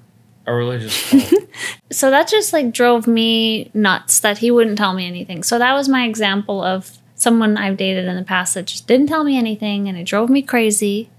[0.48, 1.34] A religious cult.
[1.92, 5.42] so that just like drove me nuts that he wouldn't tell me anything.
[5.42, 9.08] So that was my example of someone I've dated in the past that just didn't
[9.08, 11.10] tell me anything, and it drove me crazy,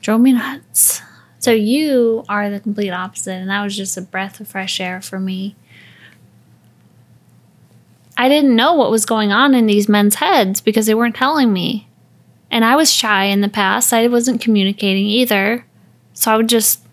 [0.00, 1.02] drove me nuts.
[1.40, 5.00] So you are the complete opposite, and that was just a breath of fresh air
[5.02, 5.56] for me.
[8.16, 11.52] I didn't know what was going on in these men's heads because they weren't telling
[11.52, 11.88] me.
[12.48, 13.92] And I was shy in the past.
[13.92, 15.66] I wasn't communicating either.
[16.14, 16.85] So I would just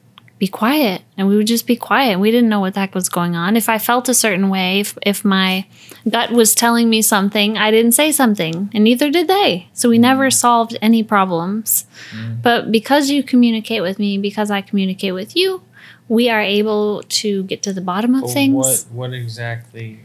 [0.43, 2.19] be quiet and we would just be quiet.
[2.19, 3.55] We didn't know what the heck was going on.
[3.55, 5.65] If I felt a certain way, if, if my
[6.09, 9.69] gut was telling me something, I didn't say something and neither did they.
[9.71, 10.33] So we never mm.
[10.33, 11.85] solved any problems.
[12.11, 12.41] Mm.
[12.41, 15.61] But because you communicate with me, because I communicate with you,
[16.09, 18.55] we are able to get to the bottom of But things.
[18.55, 20.01] What what exactly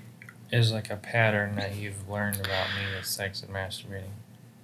[0.53, 4.15] is like a pattern that you've learned about me with sex and masturbating?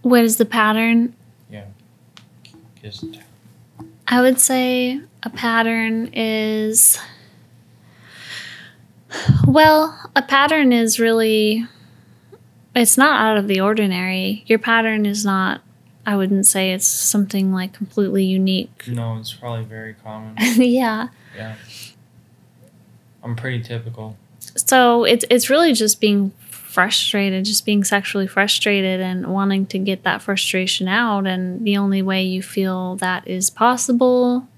[0.03, 1.15] what is the pattern?
[1.51, 1.65] Yeah,
[2.81, 3.05] just
[4.07, 6.99] I would say a pattern is
[9.47, 11.67] well, a pattern is really
[12.75, 14.43] it's not out of the ordinary.
[14.47, 15.63] Your pattern is not
[16.07, 18.85] I wouldn't say it's something like completely unique.
[18.87, 20.37] no, it's probably very common.
[20.57, 21.09] yeah.
[21.35, 21.55] Yeah.
[23.23, 24.17] I'm pretty typical.
[24.57, 30.03] So it's it's really just being frustrated, just being sexually frustrated and wanting to get
[30.03, 34.49] that frustration out and the only way you feel that is possible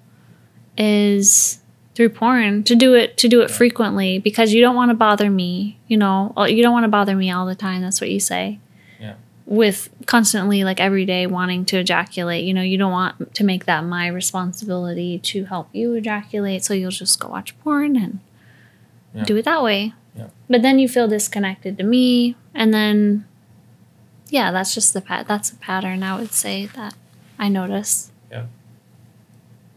[0.77, 1.61] is
[1.95, 5.31] through porn to do it to do it frequently because you don't want to bother
[5.31, 6.33] me, you know.
[6.37, 8.59] uh, You don't want to bother me all the time, that's what you say.
[9.01, 9.15] Yeah.
[9.47, 13.65] With constantly like every day wanting to ejaculate, you know, you don't want to make
[13.65, 18.19] that my responsibility to help you ejaculate, so you'll just go watch porn and
[19.15, 19.25] Yeah.
[19.25, 19.95] do it that way.
[20.15, 20.29] Yeah.
[20.51, 23.25] But then you feel disconnected to me, and then,
[24.29, 25.27] yeah, that's just the pat.
[25.29, 26.95] That's a pattern I would say that
[27.39, 28.11] I notice.
[28.31, 28.45] Yeah.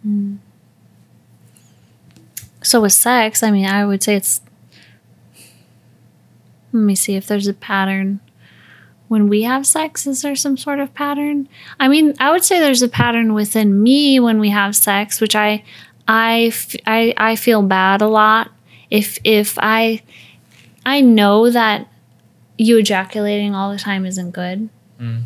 [0.05, 0.37] Mm.
[2.61, 4.41] So with sex, I mean, I would say it's
[6.73, 8.19] Let me see if there's a pattern.
[9.07, 11.49] When we have sex, is there some sort of pattern?
[11.79, 15.35] I mean, I would say there's a pattern within me when we have sex, which
[15.35, 15.63] I,
[16.07, 16.51] I,
[16.85, 18.51] I, I feel bad a lot.
[18.91, 20.03] If if I,
[20.85, 21.87] I know that
[22.57, 24.69] you ejaculating all the time isn't good.
[24.99, 25.23] Mm.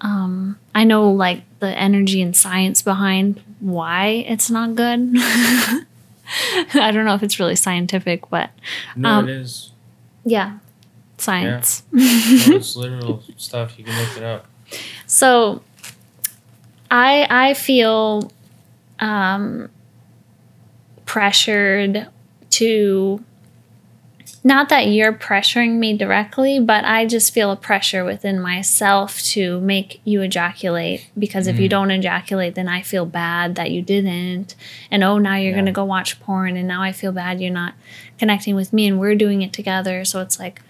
[0.00, 5.10] Um, I know like the energy and science behind why it's not good.
[5.16, 8.50] I don't know if it's really scientific, but
[8.94, 9.72] No, Um, it is.
[10.24, 10.58] yeah,
[11.16, 11.82] science.
[11.90, 12.00] No,
[12.54, 13.76] it's literal stuff.
[13.76, 14.46] You can look it up.
[15.08, 15.62] So
[16.92, 18.30] I I feel
[19.00, 19.70] um
[21.06, 22.06] pressured
[22.50, 23.24] to
[24.44, 29.60] not that you're pressuring me directly, but I just feel a pressure within myself to
[29.60, 31.70] make you ejaculate because if you Mm.
[31.70, 34.54] don't ejaculate, then I feel bad that you didn't.
[34.90, 35.56] And oh, now you're Yeah.
[35.56, 37.74] going to go watch porn and now I feel bad you're not
[38.18, 40.04] connecting with me and we're doing it together.
[40.04, 40.60] So it's like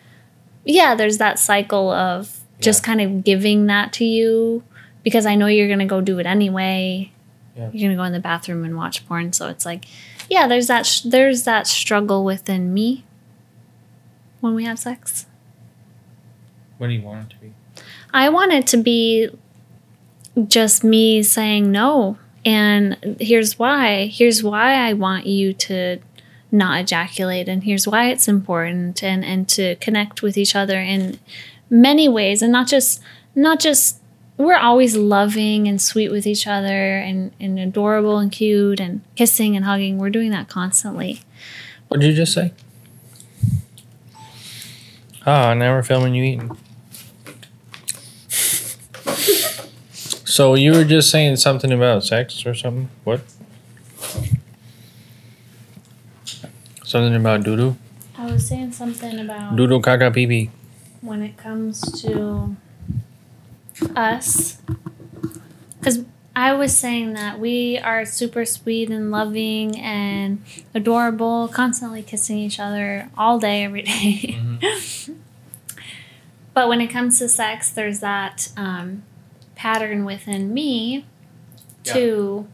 [0.65, 2.87] yeah, there's that cycle of just Yeah.
[2.87, 4.63] kind of giving that to you
[5.03, 7.11] because I know you're going to go do it anyway.
[7.57, 7.71] Yeah.
[7.73, 9.85] You're going to go in the bathroom and watch porn, so it's like
[10.31, 13.05] yeah, there's that sh- there's that struggle within me
[14.41, 15.27] when we have sex.
[16.79, 17.53] What do you want it to be?
[18.13, 19.29] I want it to be
[20.47, 22.19] just me saying no.
[22.45, 24.07] And here's why.
[24.07, 25.99] Here's why I want you to
[26.51, 27.49] not ejaculate.
[27.49, 31.19] And here's why it's important and, and to connect with each other in
[31.69, 33.03] many ways and not just
[33.35, 34.01] not just
[34.39, 39.57] we're always loving and sweet with each other and, and adorable and cute and kissing
[39.57, 39.99] and hugging.
[39.99, 41.23] We're doing that constantly.
[41.89, 42.53] What did you just say?
[45.29, 46.57] Ah, now we're filming you eating.
[50.25, 52.89] So you were just saying something about sex or something?
[53.05, 53.21] What?
[56.83, 57.77] Something about doodoo?
[58.17, 60.51] I was saying something about Doodoo caca pee pee.
[61.03, 62.57] when it comes to
[63.95, 64.57] us
[65.79, 66.05] because
[66.39, 70.41] i was saying that we are super sweet and loving and
[70.75, 74.39] adorable constantly kissing each other all day every day.
[76.55, 79.03] but when it comes to sex there's that um,
[79.55, 81.05] pattern within me
[81.85, 81.93] Yeah.
[81.95, 82.47] to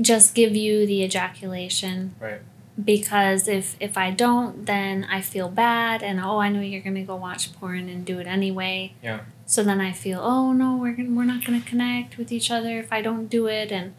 [0.00, 2.40] just give you the ejaculation Right.
[2.82, 7.04] because if if I don't, then I feel bad, and oh, I know you're gonna
[7.04, 8.94] go watch porn and do it anyway.
[9.02, 9.20] Yeah.
[9.50, 12.78] So then I feel, oh no, we're gonna, we're not gonna connect with each other
[12.78, 13.94] if I don't do it, and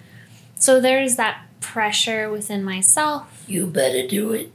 [0.56, 3.44] so there's that pressure within myself.
[3.48, 4.54] You better do it.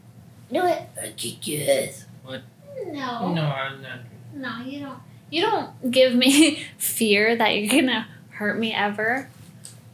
[0.50, 0.88] Do it.
[0.98, 2.06] I'll kick your ass.
[2.24, 2.44] What?
[2.86, 3.34] No.
[3.34, 3.98] No, I'm not.
[4.32, 4.98] No, you don't.
[5.28, 9.28] You don't give me fear that you're gonna hurt me ever.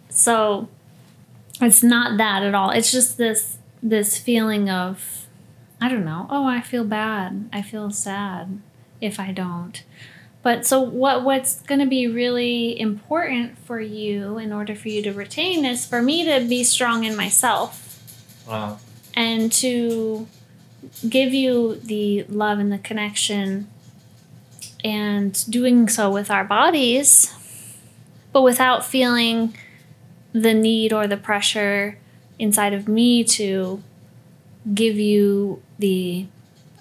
[0.08, 0.68] So
[1.60, 2.70] it's not that at all.
[2.70, 5.26] It's just this this feeling of
[5.80, 6.28] I don't know.
[6.30, 7.48] Oh, I feel bad.
[7.52, 8.60] I feel sad
[9.00, 9.82] if I don't.
[10.42, 15.02] But so what what's going to be really important for you in order for you
[15.02, 17.78] to retain is for me to be strong in myself
[18.48, 18.78] Wow.
[19.14, 20.26] and to
[21.08, 23.68] give you the love and the connection
[24.84, 27.32] and doing so with our bodies
[28.32, 29.56] but without feeling
[30.32, 31.98] the need or the pressure
[32.38, 33.80] inside of me to
[34.74, 36.26] give you the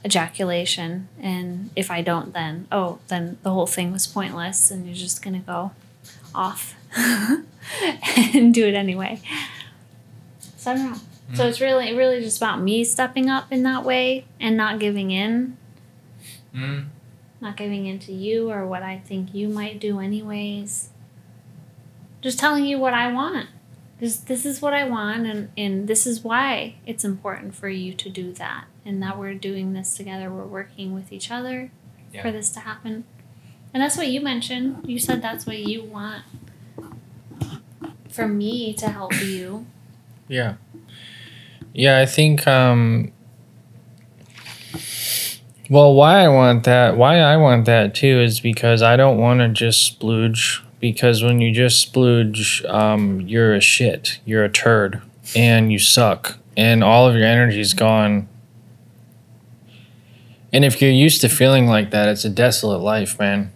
[0.03, 4.95] ejaculation and if i don't then oh then the whole thing was pointless and you're
[4.95, 5.71] just gonna go
[6.33, 6.73] off
[8.33, 9.19] and do it anyway
[10.57, 10.97] so i don't know
[11.33, 15.11] so it's really really just about me stepping up in that way and not giving
[15.11, 15.55] in
[16.53, 16.87] Mm.
[17.39, 20.89] not giving in to you or what I think you might do anyways.
[22.19, 23.47] Just telling you what I want.
[23.99, 27.93] This this is what I want and, and this is why it's important for you
[27.93, 28.65] to do that.
[28.85, 30.31] And that we're doing this together.
[30.31, 31.69] We're working with each other
[32.13, 32.21] Yeah.
[32.23, 33.03] for this to happen.
[33.73, 34.83] And that's what you mentioned.
[34.89, 36.23] You said that's what you want
[38.09, 39.65] for me to help you.
[40.27, 40.55] Yeah.
[41.73, 43.11] Yeah, I think um
[45.69, 49.39] well why I want that why I want that too is because I don't want
[49.39, 54.19] to just splooge because when you just splooge um you're a shit.
[54.25, 55.01] You're a turd
[55.35, 58.27] and you suck and all of your energy's gone.
[60.53, 63.51] And if you're used to feeling like that, it's a desolate life, man.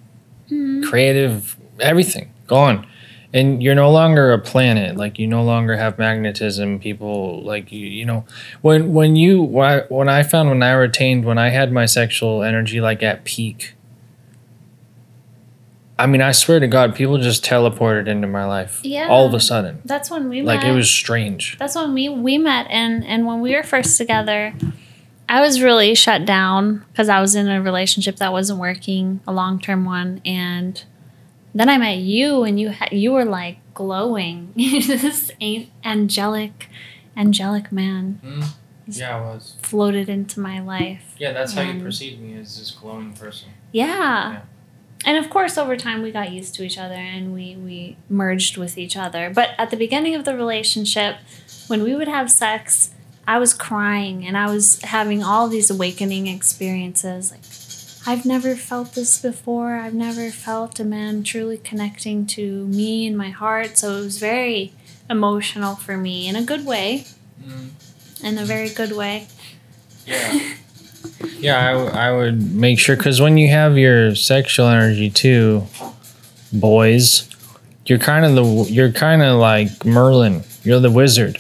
[0.50, 0.84] Mm-hmm.
[0.90, 2.88] Creative everything gone
[3.34, 7.86] and you're no longer a planet like you no longer have magnetism people like you
[7.86, 8.26] you know
[8.62, 11.86] when when you when I, when I found when I retained when I had my
[11.86, 13.74] sexual energy like at peak
[16.00, 19.08] I mean I swear to god people just teleported into my life Yeah.
[19.10, 20.72] all of a sudden That's when we like met.
[20.72, 24.54] it was strange That's when we we met and and when we were first together,
[25.28, 29.34] I was really shut down because I was in a relationship that wasn't working, a
[29.34, 30.84] long term one, and
[31.54, 34.54] then I met you, and you had you were like glowing.
[34.56, 36.70] this ain't angelic,
[37.18, 38.42] angelic man mm-hmm.
[38.88, 39.56] Yeah, I was.
[39.62, 41.16] floated into my life.
[41.18, 43.50] Yeah, that's how you perceive me as this glowing person.
[43.72, 44.32] Yeah.
[44.32, 44.42] Yeah.
[45.06, 48.58] And of course, over time, we got used to each other and we, we merged
[48.58, 49.30] with each other.
[49.30, 51.18] But at the beginning of the relationship,
[51.68, 52.95] when we would have sex,
[53.28, 57.32] I was crying and I was having all these awakening experiences.
[57.32, 57.42] Like,
[58.08, 59.76] I've never felt this before.
[59.76, 63.78] I've never felt a man truly connecting to me in my heart.
[63.80, 64.74] So it was very
[65.10, 67.06] emotional for me in a good way,
[67.42, 68.26] mm-hmm.
[68.26, 69.28] in a very good way.
[70.06, 70.40] Yeah.
[71.40, 75.66] yeah, I, w- I would make sure because when you have your sexual energy too,
[76.54, 77.28] boys,
[77.88, 80.44] you're kind of the you're kind of like Merlin.
[80.64, 81.40] You're the wizard.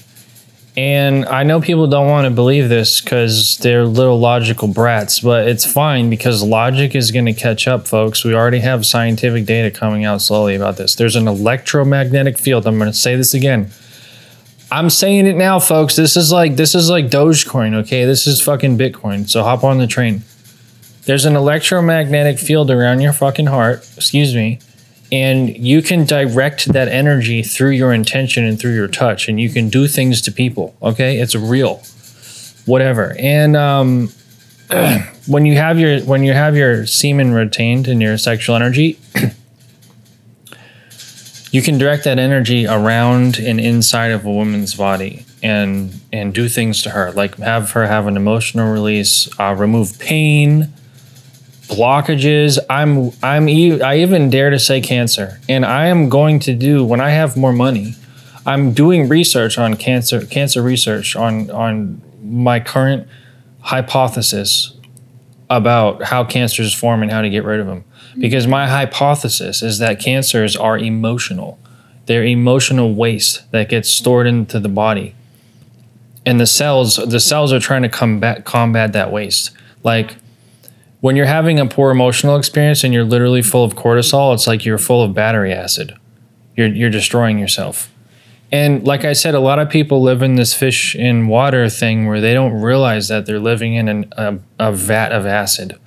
[0.77, 5.47] And I know people don't want to believe this because they're little logical brats, but
[5.47, 8.25] it's fine because logic is going to catch up, folks.
[8.25, 10.95] We already have scientific data coming out slowly about this.
[10.95, 12.67] There's an electromagnetic field.
[12.67, 13.71] I'm going to say this again.
[14.69, 15.95] I'm saying it now, folks.
[15.95, 18.03] This is like this is like Dogecoin, okay?
[18.03, 19.29] This is fucking Bitcoin.
[19.29, 20.23] So hop on the train.
[21.05, 24.59] There's an electromagnetic field around your fucking heart, excuse me,
[25.15, 29.49] and you can direct that energy through your intention and through your touch, and you
[29.49, 31.19] can do things to people, okay?
[31.19, 31.81] It's real.
[32.65, 33.15] Whatever.
[33.17, 34.09] And um
[35.27, 38.99] when you have your when you have your semen retained in your sexual energy,
[41.51, 46.49] you can direct that energy around and inside of a woman's body and and do
[46.49, 50.73] things to her like have her have an emotional release uh, remove pain
[51.67, 52.57] blockages.
[52.69, 55.39] I'm i'm i even dare to say cancer.
[55.49, 57.95] And i am going to do when i have more money
[58.45, 63.07] i'm doing research on cancer cancer research on on my current
[63.61, 64.77] hypothesis
[65.49, 67.83] about how cancers form and how to get rid of them
[68.17, 71.59] because my hypothesis is that cancers are emotional.
[72.05, 75.15] They're emotional waste that gets stored into the body.
[76.25, 79.51] And the cells the cells are trying to combat combat that waste.
[79.83, 80.15] Like
[81.05, 84.65] when you're having a poor emotional experience and you're literally full of cortisol it's like
[84.65, 85.95] you're full of battery acid
[86.55, 87.91] you're, you're destroying yourself
[88.51, 92.07] and like i said a lot of people live in this fish in water thing
[92.07, 95.77] where they don't realize that they're living in an, a, a vat of acid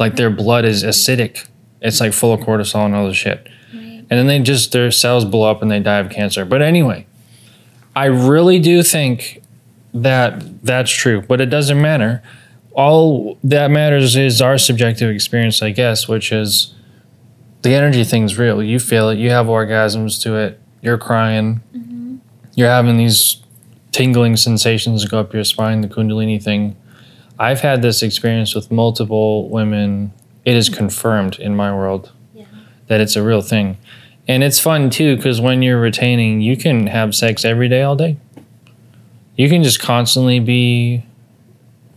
[0.00, 1.46] like their blood is acidic
[1.80, 4.04] it's like full of cortisol and all this shit Right.
[4.10, 6.44] and then they just their cells blow up and they die of cancer.
[6.44, 7.06] But anyway,
[7.94, 9.42] I really do think
[9.94, 12.20] that that's true, but it doesn't matter.
[12.72, 16.74] All that matters is our subjective experience, I guess, which is
[17.62, 18.62] the energy thing's real.
[18.62, 19.18] You feel it.
[19.18, 20.60] You have orgasms to it.
[20.80, 21.60] You're crying.
[21.76, 22.16] Mm-hmm.
[22.54, 23.42] You're having these
[23.92, 26.76] tingling sensations go up your spine, the Kundalini thing.
[27.38, 30.12] I've had this experience with multiple women.
[30.44, 32.44] It is confirmed in my world Yeah.
[32.86, 33.78] that it's a real thing.
[34.28, 37.96] And it's fun too because when you're retaining, you can have sex every day, all
[37.96, 38.16] day.
[39.36, 41.04] You can just constantly be,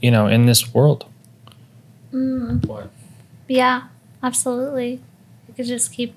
[0.03, 1.05] you know, in this world.
[2.13, 2.91] Mm, What?
[3.47, 3.83] yeah,
[4.21, 4.99] absolutely.
[5.47, 6.13] You could just keep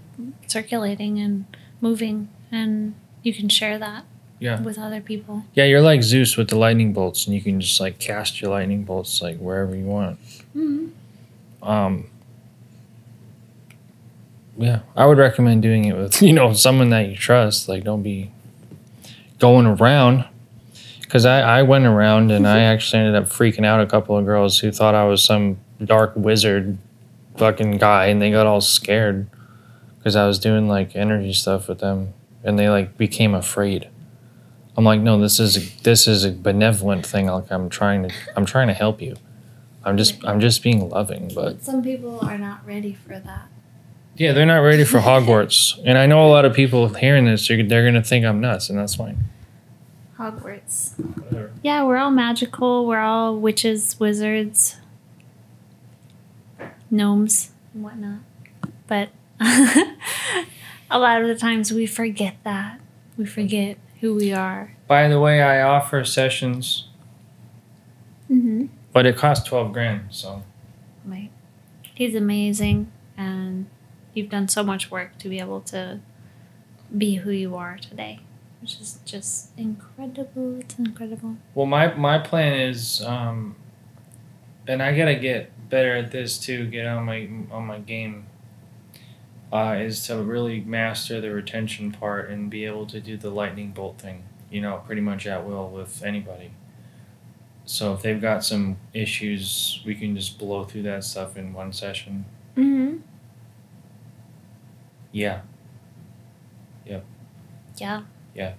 [0.49, 1.45] circulating and
[1.81, 4.05] moving, and you can share that
[4.41, 4.61] Yeah.
[4.61, 5.45] with other people.
[5.55, 8.51] Yeah, you're like Zeus with the lightning bolts, and you can just like cast your
[8.51, 10.19] lightning bolts like wherever you want.
[10.55, 10.91] Mm.
[11.63, 12.07] Um,
[14.59, 17.69] yeah, I would recommend doing it with you know someone that you trust.
[17.69, 18.31] Like, don't be
[19.39, 20.25] going around
[21.07, 24.25] because I I went around and I actually ended up freaking out a couple of
[24.25, 26.79] girls who thought I was some dark wizard
[27.37, 29.29] fucking guy, and they got all scared
[29.99, 32.13] because I was doing like energy stuff with them,
[32.45, 33.89] and they like became afraid.
[34.77, 37.27] I'm like, no, this is a, this is a benevolent thing.
[37.27, 39.17] Like, I'm trying to I'm trying to help you.
[39.85, 41.63] I'm just I'm just being loving, but.
[41.63, 43.49] Some people are not ready for that.
[44.17, 47.47] Yeah, they're not ready for Hogwarts, and I know a lot of people hearing this,
[47.47, 49.29] they're, they're gonna think I'm nuts, and that's fine.
[50.19, 50.95] Hogwarts.
[51.63, 52.87] Yeah, we're all magical.
[52.87, 54.77] We're all witches, wizards,
[56.91, 58.21] gnomes, and whatnot.
[58.87, 59.11] But
[59.41, 62.81] a lot of the times we forget that.
[63.19, 64.75] We forget who we are.
[64.87, 66.89] By the way, I offer sessions,
[68.31, 68.67] Mm-hmm.
[68.93, 70.07] but it costs twelve grand.
[70.11, 70.43] So
[71.05, 71.31] Right.
[71.95, 73.67] He's amazing, and
[74.15, 76.01] you've done so much work to be able to
[76.97, 78.21] be who you are today,
[78.67, 80.59] which is just incredible.
[80.59, 81.37] It's incredible.
[81.55, 83.55] Well, my my plan is, um,
[84.67, 86.67] and I gotta get better at this too.
[86.67, 88.27] Get on my on my game.
[89.53, 93.71] Uh, is to really master the retention part and be able to do the lightning
[93.71, 94.25] bolt thing.
[94.51, 96.51] You know, pretty much at will with anybody.
[97.67, 101.73] So if they've got some issues, we can just blow through that stuff in one
[101.73, 102.25] session.
[102.57, 102.97] Mm-hmm.
[105.13, 105.43] Yeah.
[106.85, 107.05] Yep.
[107.77, 108.03] Yeah.
[108.37, 108.55] Yeah.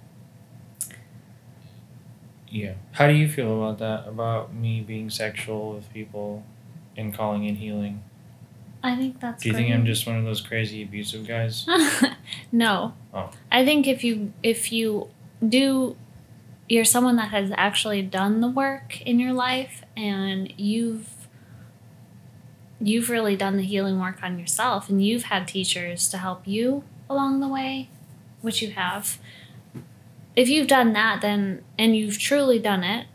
[2.48, 2.74] Yeah.
[2.92, 4.08] How do you feel about that?
[4.08, 6.44] About me being sexual with people
[6.96, 8.02] and calling in healing?
[8.82, 9.42] I think that's.
[9.42, 9.72] Do you think.
[9.72, 11.66] I'm just one of those crazy abusive guys?
[12.52, 12.94] no.
[13.14, 13.30] Oh.
[13.52, 15.08] I think if you if you
[15.46, 15.96] do
[16.68, 21.08] you're someone that has actually done the work in your life and you've
[22.80, 26.84] you've really done the healing work on yourself and you've had teachers to help you
[27.08, 27.88] along the way,
[28.40, 29.18] which you have.
[30.38, 33.06] If you've done that then and you've truly done it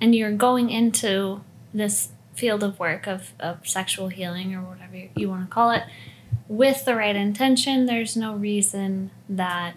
[0.00, 1.42] and you're going into
[1.72, 5.70] this field of work of, of sexual healing or whatever you, you want to call
[5.70, 5.84] it
[6.48, 9.74] with the right intention, there's no reason that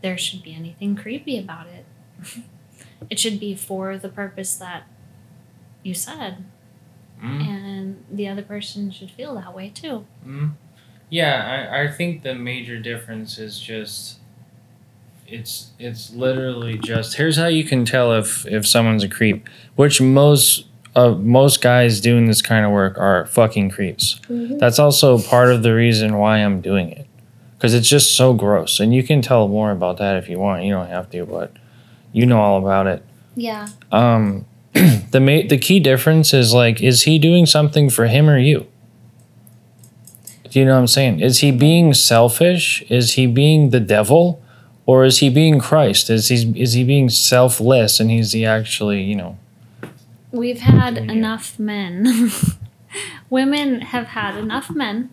[0.00, 1.84] there should be anything creepy about it.
[3.10, 4.84] it should be for the purpose that
[5.82, 6.44] you said,
[7.22, 7.46] Mm.
[7.46, 10.04] and the other person should feel that way too.
[10.26, 10.54] Mm.
[11.08, 14.18] Yeah, I, I think the major difference is just
[15.32, 20.00] it's it's literally just here's how you can tell if if someone's a creep, which
[20.00, 24.20] most uh, most guys doing this kind of work are fucking creeps.
[24.28, 27.06] That's also part of the reason why I'm doing it.
[27.56, 28.78] Because it's just so gross.
[28.78, 30.64] And you can tell more about that if you want.
[30.64, 31.52] You don't have to, but
[32.12, 33.04] you know all about it.
[33.34, 33.68] Yeah.
[33.90, 38.38] Um, the ma- the key difference is like, is he doing something for him or
[38.38, 38.66] you?
[40.50, 41.20] Do you know what I'm saying?
[41.20, 42.82] Is he being selfish?
[42.90, 44.41] Is he being the devil?
[44.84, 46.10] Or is he being Christ?
[46.10, 49.38] Is he is he being selfless and he's he actually, you know,
[50.32, 51.12] We've had Doing it.
[51.12, 52.30] enough men.
[53.30, 55.10] Women have had enough men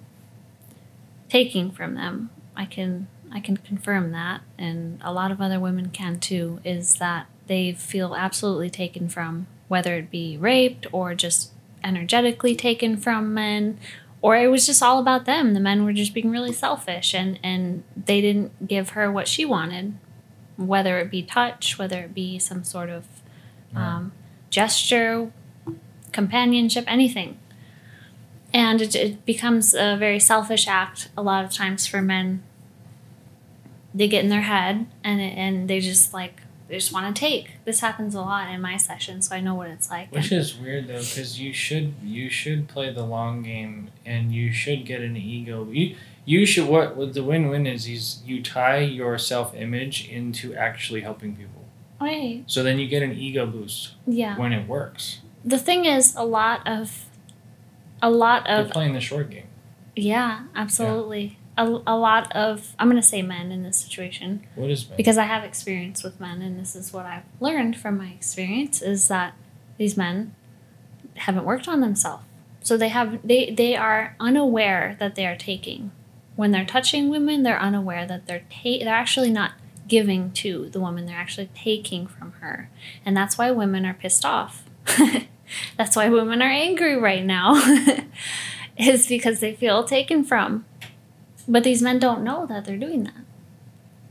[1.29, 2.29] taking from them.
[2.55, 6.95] I can I can confirm that and a lot of other women can too is
[6.95, 11.51] that they feel absolutely taken from whether it be raped or just
[11.83, 13.77] energetically taken from men
[14.21, 15.53] or it was just all about them.
[15.53, 19.45] The men were just being really selfish and and they didn't give her what she
[19.45, 19.93] wanted
[20.59, 23.05] whether it be touch, whether it be some sort of
[23.73, 24.11] um,
[24.49, 25.31] gesture,
[26.11, 27.39] companionship, anything.
[28.53, 32.43] And it, it becomes a very selfish act a lot of times for men.
[33.93, 37.53] They get in their head and and they just like they just want to take.
[37.65, 40.11] This happens a lot in my session, so I know what it's like.
[40.11, 44.53] Which is weird though, because you should you should play the long game and you
[44.53, 45.67] should get an ego.
[45.71, 45.95] You
[46.25, 50.53] you should what what the win win is is you tie your self image into
[50.53, 51.65] actually helping people.
[51.99, 54.37] Wait, So then you get an ego boost yeah.
[54.37, 55.19] when it works.
[55.43, 57.05] The thing is, a lot of,
[58.01, 58.57] a lot of.
[58.57, 59.47] You're of playing the short game.
[59.95, 61.38] yeah, absolutely.
[61.59, 64.97] A, a lot of I'm gonna say men in this situation What is man?
[64.97, 68.81] because I have experience with men, and this is what I've learned from my experience
[68.81, 69.33] is that
[69.77, 70.33] these men
[71.15, 72.23] haven't worked on themselves.
[72.61, 75.91] So they have they they are unaware that they are taking.
[76.35, 79.51] When they're touching women, they're unaware that they're ta- they're actually not
[79.89, 82.69] giving to the woman, they're actually taking from her.
[83.05, 84.63] And that's why women are pissed off.
[85.77, 87.55] that's why women are angry right now.
[88.79, 90.65] is because they feel taken from.
[91.49, 93.13] But these men don't know that they're doing that.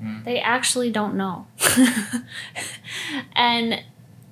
[0.02, 0.24] Mm.
[0.24, 1.46] They actually don't know.
[3.32, 3.84] and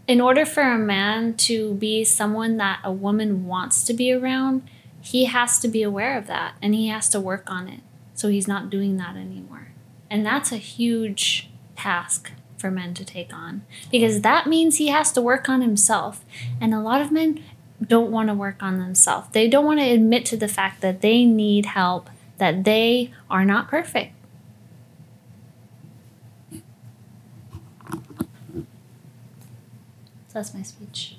[0.06, 4.68] in order for a man to be someone that a woman wants to be around,
[5.00, 7.80] he has to be aware of that and he has to work on it.
[8.14, 9.68] So he's not doing that anymore.
[10.10, 15.12] And that's a huge task for men to take on because that means he has
[15.12, 16.24] to work on himself.
[16.60, 17.42] And a lot of men
[17.84, 19.28] don't want to work on themselves.
[19.32, 23.44] They don't want to admit to the fact that they need help, that they are
[23.44, 24.12] not perfect.
[30.28, 31.16] So that's my speech.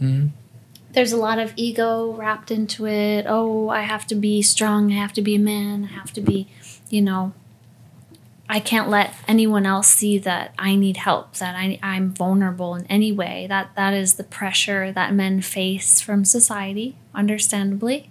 [0.00, 0.30] Mhm.
[0.92, 3.26] There's a lot of ego wrapped into it.
[3.28, 4.92] Oh, I have to be strong.
[4.92, 5.84] I have to be a man.
[5.84, 6.48] I have to be,
[6.88, 7.32] you know,
[8.48, 12.86] I can't let anyone else see that I need help, that I, I'm vulnerable in
[12.86, 13.46] any way.
[13.48, 18.10] That that is the pressure that men face from society, understandably.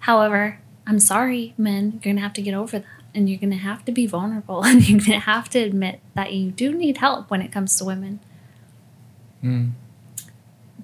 [0.00, 2.88] However, I'm sorry, men, you're gonna have to get over that.
[3.14, 6.50] And you're gonna have to be vulnerable and you're gonna have to admit that you
[6.50, 8.20] do need help when it comes to women.
[9.42, 9.72] Mm.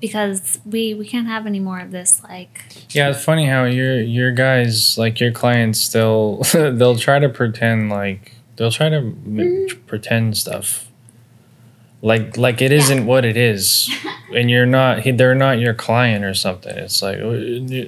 [0.01, 4.01] Because we we can't have any more of this like Yeah, it's funny how your
[4.01, 9.15] your guys like your clients they'll they'll try to pretend like they'll try to m-
[9.69, 9.87] Mm.
[9.87, 10.85] pretend stuff.
[12.01, 13.89] Like like it isn't what it is.
[14.31, 16.77] And you're not they're not your client or something.
[16.77, 17.31] It's like uh,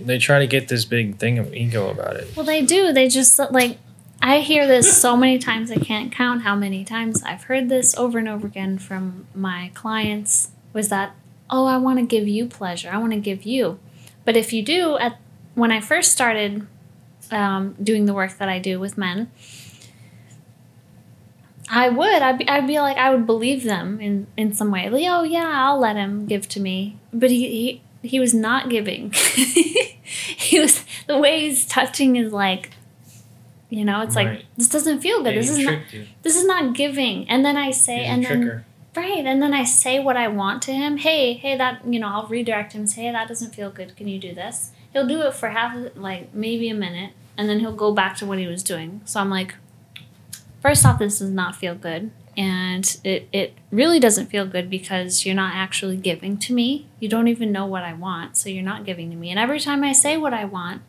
[0.06, 2.34] they try to get this big thing of ego about it.
[2.34, 2.94] Well, they do.
[2.94, 3.76] They just like
[4.22, 7.94] I hear this so many times I can't count how many times I've heard this
[7.94, 11.14] over and over again from my clients was that
[11.50, 13.78] oh I want to give you pleasure I want to give you.
[14.24, 15.18] But if you do at
[15.54, 16.66] when I first started
[17.30, 19.30] um, doing the work that I do with men
[21.70, 24.88] I would I'd be, I'd be like I would believe them in in some way.
[24.90, 26.98] Like oh yeah I'll let him give to me.
[27.12, 27.48] But he
[28.02, 29.14] he, he was not giving.
[30.50, 32.70] He was the way he's touching is like
[33.68, 35.34] you know it's like this doesn't feel good.
[35.34, 36.06] Yeah, this is not you.
[36.22, 37.30] this is not giving.
[37.30, 38.64] And then i say and then.
[38.96, 40.98] Right and then i say what i want to him.
[40.98, 42.86] Hey hey that you know i'll redirect him.
[42.86, 43.96] Say hey that doesn't feel good.
[43.96, 44.70] Can you do this?
[44.92, 48.26] He'll do it for half like maybe a minute and then he'll go back to
[48.26, 49.00] what he was doing.
[49.04, 49.54] So i'm like
[50.60, 55.26] first off this does not feel good and it, it really doesn't feel good because
[55.26, 56.86] you're not actually giving to me.
[56.98, 59.30] You don't even know what i want so you're not giving to me.
[59.30, 60.82] And every time i say what i want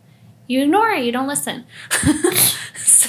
[0.46, 1.04] you ignore it.
[1.04, 1.64] You don't listen.
[2.74, 3.08] So,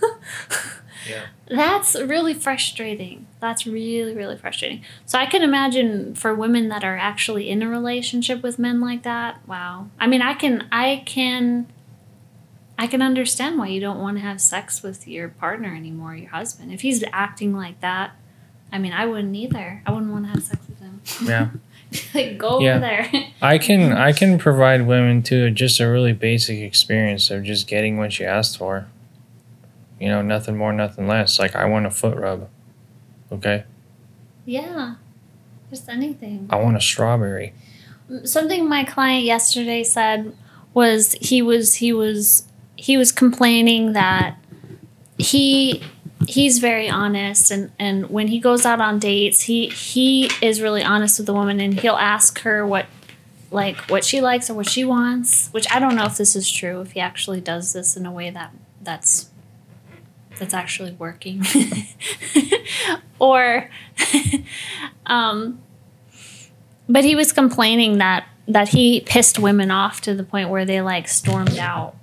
[1.10, 1.26] Yeah.
[1.56, 3.26] that's really frustrating.
[3.40, 4.82] That's really, really frustrating.
[5.06, 9.02] So I can imagine for women that are actually in a relationship with men like
[9.02, 9.40] that.
[9.46, 9.88] Wow.
[9.98, 11.66] I mean, I can, I can,
[12.78, 16.30] I can understand why you don't want to have sex with your partner anymore, your
[16.30, 16.72] husband.
[16.72, 18.12] If he's acting like that,
[18.72, 19.82] I mean, I wouldn't either.
[19.86, 21.00] I wouldn't want to have sex with him.
[21.26, 21.48] Yeah.
[22.14, 22.70] like, go Yeah.
[22.76, 23.10] over there.
[23.42, 27.98] I can I can provide women too just a really basic experience of just getting
[27.98, 28.86] what she asked for.
[30.00, 31.38] You know, nothing more, nothing less.
[31.38, 32.48] Like I want a foot rub.
[33.30, 33.64] Okay?
[34.44, 34.96] yeah.
[35.70, 36.48] Just anything.
[36.50, 37.52] I want a strawberry.
[38.24, 40.34] something my client yesterday said
[40.74, 42.44] was he was he was
[42.76, 44.36] he was complaining that
[45.16, 45.80] he
[46.26, 50.82] he's very honest and and when he goes out on dates he he is really
[50.82, 52.86] honest with the woman and he'll ask her what
[53.50, 56.50] like what she likes or what she wants which i don't know if this is
[56.50, 59.30] true if he actually does this in a way that that's
[60.40, 61.42] that's actually working
[63.20, 63.70] or
[65.06, 65.60] um
[66.88, 70.80] but he was complaining that that he pissed women off to the point where they
[70.80, 71.94] like stormed out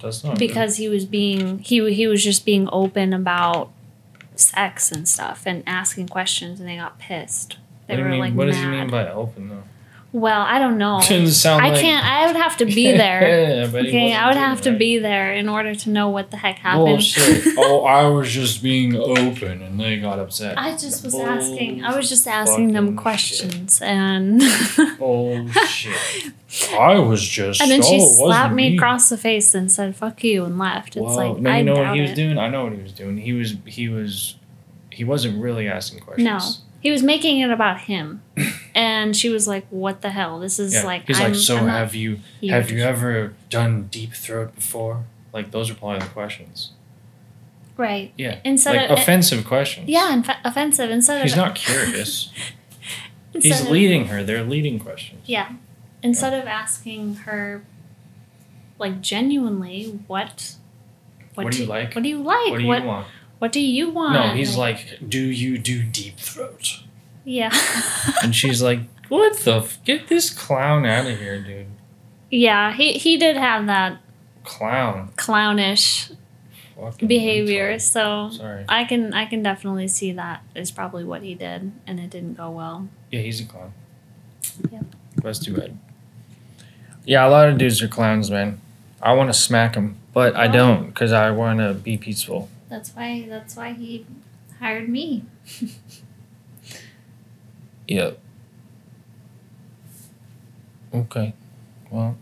[0.00, 3.70] That's not because he was being he he was just being open about
[4.34, 7.58] sex and stuff and asking questions and they got pissed.
[7.86, 8.52] They What, do you were mean, like what mad.
[8.54, 9.62] does he mean by open though?
[10.12, 10.98] Well, I don't know.
[11.00, 12.04] Doesn't sound I like- can't.
[12.04, 13.60] I would have to be there.
[13.62, 14.78] yeah, okay, I would have to that.
[14.78, 17.02] be there in order to know what the heck happened.
[17.56, 20.58] Oh, I was just being open and they got upset.
[20.58, 21.84] I just was asking.
[21.84, 26.32] I was just asking them questions, and oh, Bullshit.
[26.74, 28.76] I was just and then oh, she wasn't slapped me me.
[28.76, 30.96] across the face and said "fuck you" and left.
[30.96, 31.14] It's Whoa.
[31.14, 32.14] like no, I you know doubt what he was it.
[32.14, 32.38] doing?
[32.38, 33.16] I know what he was doing.
[33.18, 34.36] He was he was
[34.90, 36.24] he wasn't really asking questions.
[36.24, 36.38] No,
[36.82, 38.22] he was making it about him,
[38.74, 40.40] and she was like, "What the hell?
[40.40, 40.84] This is Yeah.
[40.84, 44.54] like." He's I'm, like, so I'm have you here have you ever done deep throat
[44.56, 45.04] before?
[45.32, 46.72] Like those are probably the questions.
[47.76, 48.12] right?
[48.18, 48.40] Yeah.
[48.44, 49.88] Instead like of offensive questions.
[49.88, 50.90] yeah, inf- offensive.
[50.90, 52.30] Instead He's of not curious.
[53.32, 54.22] He's of- leading her.
[54.24, 55.22] They're leading questions.
[55.26, 55.52] Yeah,
[56.02, 57.62] instead of asking her,
[58.78, 60.56] like genuinely, what.
[61.34, 61.94] What do you like?
[61.94, 62.50] What do you like?
[62.50, 63.06] What do you what, want?
[63.42, 64.14] What do you want?
[64.14, 66.78] No, he's like, do you do deep throat?
[67.24, 67.50] yeah,
[68.22, 68.78] And she's like,
[69.08, 69.56] what the?
[69.56, 71.66] F- Get this clown out of here, dude.
[72.30, 72.72] yeah.
[72.72, 73.98] He he did have that
[74.44, 75.10] Clown.
[75.16, 76.12] clownish
[76.78, 78.64] Fucking behavior, so Sorry.
[78.68, 82.34] I can I can definitely see that is probably what he did, and it didn't
[82.36, 82.88] go well.
[83.10, 83.72] Yeah, he's a clown.
[84.70, 84.82] Yeah.
[85.16, 85.76] That's too bad.
[87.04, 88.60] Yeah, a lot of dudes are clowns, man.
[89.02, 90.52] I want to smack them, but I Oh.
[90.52, 92.48] don't because I want to be peaceful.
[92.72, 94.06] That's why that's why he
[94.58, 95.26] hired me.
[97.88, 98.18] Yep.
[100.94, 101.34] Okay.
[101.90, 102.16] Well.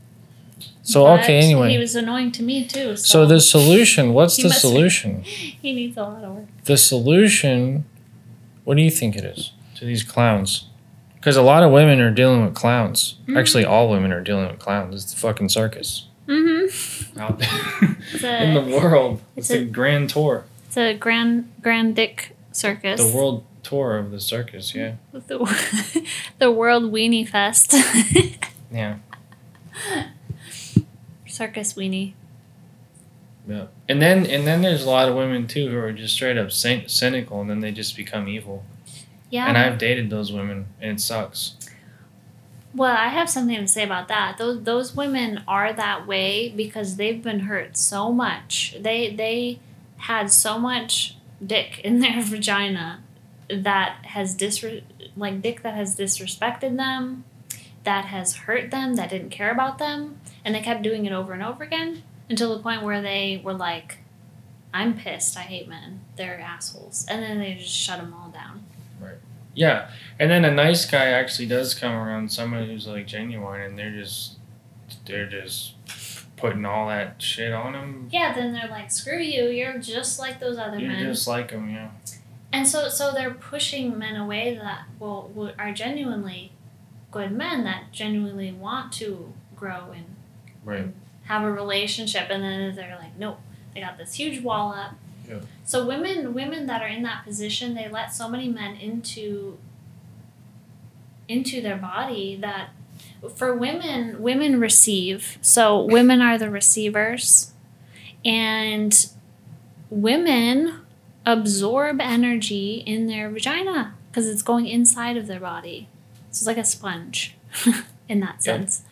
[0.83, 1.39] So But okay.
[1.39, 1.71] Anyway.
[1.71, 2.97] he was annoying to me too.
[2.97, 4.13] So, so the solution.
[4.15, 5.23] What's the solution?
[5.23, 6.47] he needs a lot of work.
[6.65, 7.85] The solution.
[8.65, 10.67] What do you think it is to these clowns?
[11.15, 13.19] Because a lot of women are dealing with clowns.
[13.29, 13.39] Mm.
[13.39, 14.95] Actually, all women are dealing with clowns.
[14.95, 17.19] It's the fucking circus Mm-hmm.
[17.19, 17.49] out there
[18.15, 19.21] It's in the world.
[19.37, 20.45] it's It's, a- a grand tour.
[20.67, 23.01] it's a grand grand dick circus.
[23.03, 24.75] The world tour of the circus.
[24.75, 24.95] Yeah.
[25.13, 25.39] the,
[26.39, 27.75] the World Weenie Fest.
[28.73, 28.99] Yeah.
[31.27, 32.13] circus weenie.
[33.49, 33.67] Yeah.
[33.89, 36.53] And then and then there's a lot of women too who are just straight up
[36.53, 38.65] cynical, and then they just become evil.
[39.31, 39.49] Yeah.
[39.49, 41.55] And I've dated those women, and it sucks.
[42.75, 44.39] Well, I have something to say about that.
[44.39, 48.77] Those those women are that way because they've been hurt so much.
[48.81, 49.59] They they
[49.99, 53.03] had so much dick in their vagina
[53.49, 54.85] that has disre-
[55.17, 57.25] like dick that has disrespected them,
[57.83, 61.33] that has hurt them, that didn't care about them, and they kept doing it over
[61.33, 62.03] and over again.
[62.29, 63.99] until the point where they were like,
[64.73, 65.37] "I'm pissed.
[65.37, 66.01] I hate men.
[66.15, 68.63] They're assholes," and then they just shut them all down.
[69.55, 73.79] Yeah, and then a nice guy actually does come around someone who's like genuine, and
[73.79, 74.39] they're just
[75.07, 75.75] they're just
[76.37, 78.09] putting all that shit on him.
[78.13, 79.49] Yeah, then they're like, "Screw you.
[79.49, 81.91] You're just like those other You're men." just like them, yeah.
[82.53, 86.51] And so, so they're pushing men away that will, will are genuinely
[87.13, 90.05] good men that genuinely want to grow and
[90.65, 90.89] Right.
[91.25, 93.39] have a relationship, and then they're like, nope,
[93.75, 94.95] they got this huge wall up.
[95.31, 95.41] Yeah.
[95.65, 99.59] So women, women that are in that position, they let so many men into
[101.29, 102.71] into their body that
[103.37, 105.39] for women, women receive.
[105.41, 107.53] So women are the receivers,
[108.25, 109.07] and
[109.89, 110.81] women
[111.25, 115.89] absorb energy in their vagina because it's going inside of their body.
[116.31, 117.37] So it's like a sponge
[118.09, 118.83] in that sense.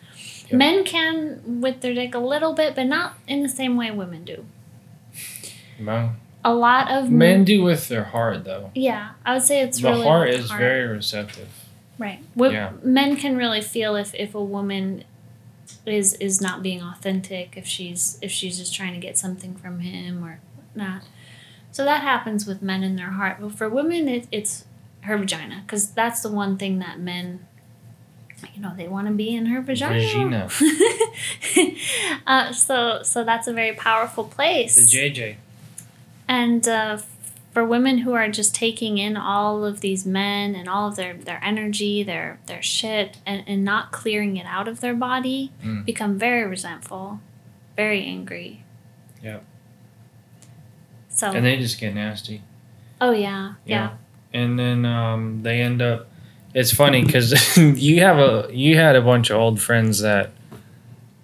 [0.51, 4.23] Men can with their dick a little bit, but not in the same way women
[4.23, 4.45] do.
[5.79, 8.71] Well, A lot of men do with their heart though.
[8.73, 10.61] Yeah, I would say it's the really heart is heart.
[10.61, 11.49] very receptive.
[11.97, 12.23] right.
[12.35, 12.71] Wo- Yeah.
[12.81, 15.03] Men can really feel if if a woman
[15.85, 19.79] is is not being authentic, if she's if she's just trying to get something from
[19.81, 20.39] him or
[20.75, 21.03] not.
[21.71, 24.65] So that happens with men in their heart, but for women, it, it's
[25.01, 27.45] her vagina because that's the one thing that men.
[28.55, 30.49] You know they want to be in her vagina.
[32.27, 34.75] uh, so so that's a very powerful place.
[34.75, 35.35] The JJ.
[36.29, 36.99] And uh,
[37.51, 41.15] for women who are just taking in all of these men and all of their,
[41.15, 45.83] their energy, their their shit, and, and not clearing it out of their body, Mm.
[45.85, 47.19] become very resentful,
[47.75, 48.63] very angry.
[49.23, 49.43] Yep.
[51.09, 52.43] So, And they just get nasty.
[53.01, 53.93] oh yeah, yeah,
[54.31, 56.07] and then um, they end up.
[56.53, 60.29] It's funny because you have a you had a bunch of old friends that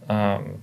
[0.10, 0.62] um,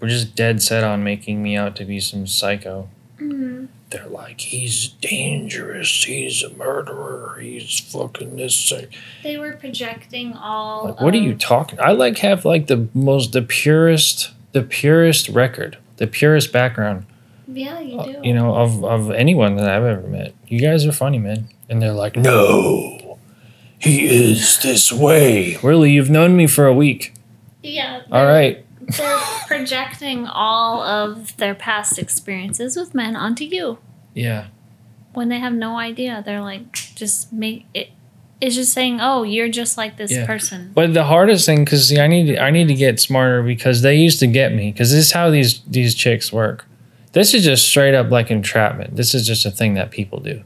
[0.00, 2.88] were just dead set on making me out to be some psycho.
[3.22, 3.68] Mhm.
[3.90, 6.04] They're like, he's dangerous.
[6.04, 7.38] He's a murderer.
[7.40, 8.68] He's fucking this.
[8.68, 8.86] thing."
[9.22, 10.86] They were projecting all.
[10.86, 11.78] Like, what are you talking?
[11.80, 17.06] I like have like the most the purest the purest record, the purest background.
[17.48, 18.20] Yeah, you uh, do.
[18.22, 20.32] you know, of, of anyone that I've ever met.
[20.46, 21.48] You guys are funny, man.
[21.68, 23.18] And they're like, no,
[23.78, 25.56] he is this way.
[25.62, 27.12] Really, you've known me for a week.
[27.62, 28.02] yeah.
[28.10, 28.64] All right.
[28.96, 33.78] They're projecting all of their past experiences with men onto you.
[34.14, 34.46] Yeah.
[35.14, 37.88] when they have no idea they're like just make it
[38.40, 40.26] it's just saying oh you're just like this Yeah.
[40.26, 43.42] person But the hardest thing, because see, I need to, I need to get smarter
[43.42, 44.72] because they used to get me.
[44.72, 46.66] Because this is how these these chicks work.
[47.12, 48.96] This is just straight up like entrapment.
[48.96, 50.42] This is just a thing that people do.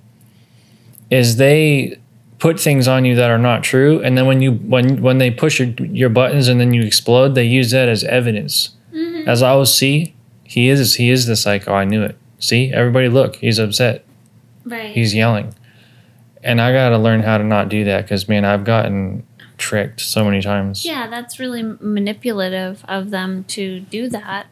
[1.11, 1.99] Is they
[2.39, 5.31] put things on you that are not true, and then when you when when they
[5.31, 8.71] push your, your buttons and then you explode, they use that as evidence.
[8.95, 9.27] Mhm.
[9.27, 10.15] As I was see,
[10.45, 11.73] he is he is the psycho.
[11.75, 12.17] I knew it.
[12.39, 14.05] See, everybody, look, he's upset.
[14.65, 15.55] right He's yelling,
[16.43, 19.25] and I got to learn how to not do that because man, I've gotten
[19.59, 20.85] tricked so many times.
[20.85, 24.49] yeah that's really manipulative of them to do that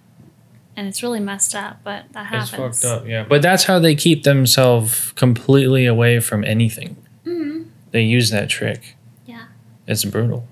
[0.74, 3.26] and it's really messed up but that happens It's happens fucked up, yeah.
[3.28, 6.96] But that's how they keep themselves completely away from anything.
[7.94, 8.96] They use that trick.
[9.24, 9.44] Yeah.
[9.86, 10.48] It's brutal.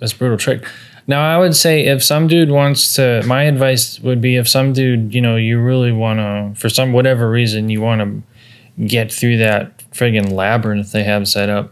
[0.00, 0.64] It's a brutal trick.
[1.06, 4.72] Now, I would say if some dude wants to, my advice would be if some
[4.72, 9.12] dude, you know, you really want to, for some whatever reason, you want to get
[9.12, 11.70] through that friggin' labyrinth they have set up,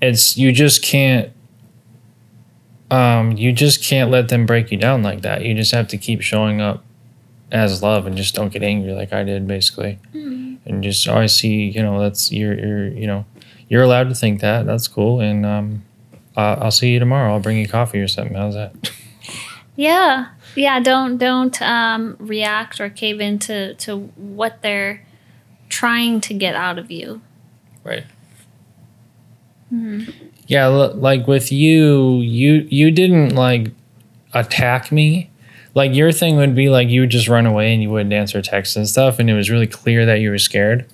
[0.00, 1.30] it's, you just can't,
[2.90, 5.44] um, you just can't let them break you down like that.
[5.44, 6.82] You just have to keep showing up
[7.52, 9.98] as love and just don't get angry like I did basically.
[10.14, 10.56] Mhm.
[10.64, 13.24] And just always see, you know, that's you're you're you know,
[13.70, 14.66] you're allowed to think that.
[14.66, 15.20] That's cool.
[15.20, 15.84] And um
[16.36, 17.32] uh, I'll see you tomorrow.
[17.32, 18.36] I'll bring you coffee or something.
[18.36, 18.72] How's that?
[19.76, 25.06] yeah yeah don't don't um, react or cave into to what they're
[25.68, 27.20] trying to get out of you
[27.84, 28.04] Right.
[29.72, 30.12] Mhm.
[30.46, 33.70] Yeah, like with you, you you didn't like
[34.34, 35.30] attack me.
[35.74, 38.42] Like your thing would be like you would just run away and you wouldn't answer
[38.42, 40.86] texts and stuff, and it was really clear that you were scared.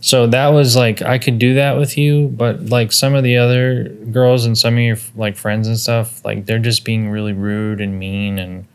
[0.00, 3.36] So that was like I could do that with you, but like some of the
[3.36, 7.32] other girls and some of your like friends and stuff, like they're just being really
[7.32, 8.66] rude and mean and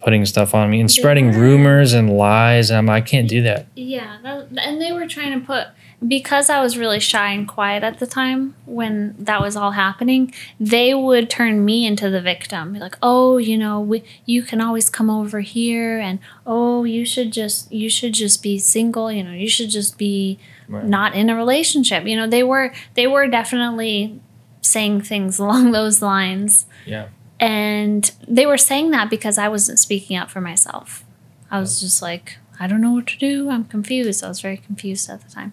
[0.00, 2.70] putting stuff on me and spreading rumors and lies.
[2.70, 3.66] And I'm I can't do that.
[3.74, 5.68] Yeah, that, and they were trying to put
[6.06, 10.32] because I was really shy and quiet at the time when that was all happening.
[10.60, 14.60] They would turn me into the victim, be like, "Oh, you know, we, you can
[14.60, 19.10] always come over here, and oh, you should just you should just be single.
[19.10, 20.38] You know, you should just be
[20.68, 20.84] Right.
[20.84, 24.20] not in a relationship." You know, they were they were definitely
[24.60, 26.66] saying things along those lines.
[26.86, 27.08] Yeah.
[27.40, 31.04] And they were saying that because I wasn't speaking up for myself.
[31.50, 33.50] I was just like, I don't know what to do.
[33.50, 34.22] I'm confused.
[34.24, 35.52] I was very confused at the time.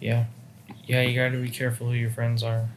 [0.00, 0.24] Yeah.
[0.86, 2.68] Yeah, you got to be careful who your friends are.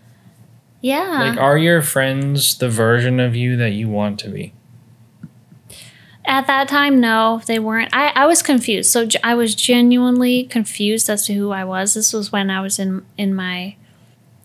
[0.82, 1.30] Yeah.
[1.30, 4.54] Like, are your friends the version of you that you want to be?
[6.26, 7.94] At that time, no, they weren't.
[7.94, 8.92] I, I was confused.
[8.92, 11.94] So ge- I was genuinely confused as to who I was.
[11.96, 13.76] This was when I was in in my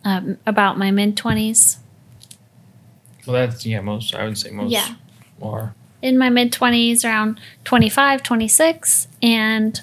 [0.04, 1.78] um, about my mid twenties.
[3.26, 4.94] Well, that's, yeah, most, I would say most Yeah.
[5.42, 5.74] are.
[6.00, 9.80] In my mid twenties, around 25, 26, and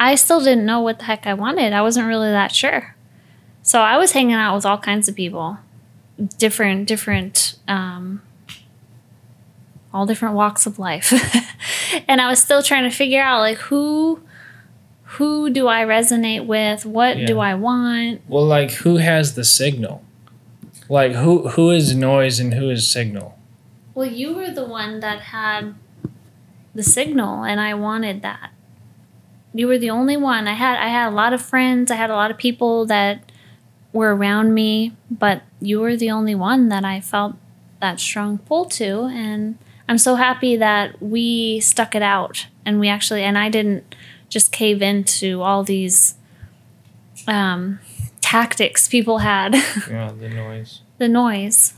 [0.00, 1.74] I still didn't know what the heck I wanted.
[1.74, 2.96] I wasn't really that sure.
[3.62, 5.58] So I was hanging out with all kinds of people,
[6.38, 8.22] different different um,
[9.92, 11.12] all different walks of life.
[12.08, 14.22] and I was still trying to figure out like who
[15.04, 16.86] who do I resonate with?
[16.86, 18.22] What do I want?
[18.28, 20.04] Well, like, who has the signal?
[20.88, 23.36] Like, who who is noise and who is signal?
[23.92, 25.74] Well, you were the one that had
[26.74, 28.52] the signal and I wanted that.
[29.52, 30.46] You were the only one.
[30.46, 33.30] I had I had a lot of friends, I had a lot of people that
[33.92, 37.34] were around me, but you were the only one that I felt
[37.80, 39.56] that strong pull to and
[39.88, 43.94] I'm so happy that we stuck it out and we actually and I didn't
[44.28, 46.14] just cave into all these
[47.26, 47.80] um,
[48.20, 49.54] tactics people had
[49.90, 50.82] Yeah, the noise.
[50.98, 51.74] the noise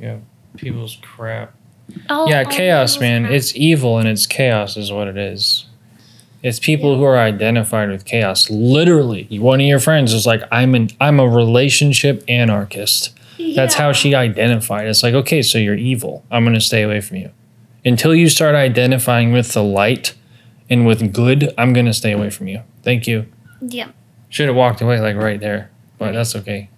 [0.00, 0.18] Yeah,
[0.56, 1.54] people's crap.
[2.10, 3.22] oh, yeah, oh, chaos, man.
[3.24, 3.34] crap.
[3.34, 5.66] It's evil and it's chaos, is what it is.
[6.44, 8.50] It's people who are identified with chaos.
[8.50, 13.18] Literally, one of your friends is like, "I'm an I'm a relationship anarchist."
[13.56, 14.86] That's how she identified.
[14.86, 16.22] It's like, okay, so you're evil.
[16.30, 17.30] I'm gonna stay away from you.
[17.84, 20.14] Until you start identifying with the light
[20.68, 22.60] and with good, I'm gonna stay away from you.
[22.82, 23.24] Thank you.
[23.62, 23.88] yeah
[24.28, 26.68] Should have walked away like right there, but that's okay.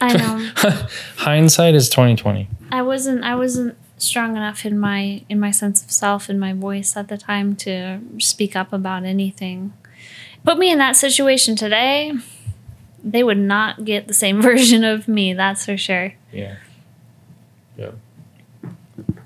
[0.00, 0.50] I know.
[1.16, 2.48] Hindsight is twenty twenty.
[2.70, 6.52] I wasn't I wasn't strong enough in my in my sense of self and my
[6.52, 9.72] voice at the time to speak up about anything.
[10.44, 12.12] Put me in that situation today,
[13.02, 16.14] they would not get the same version of me, that's for sure.
[16.32, 16.56] Yeah.
[17.76, 17.98] Yep.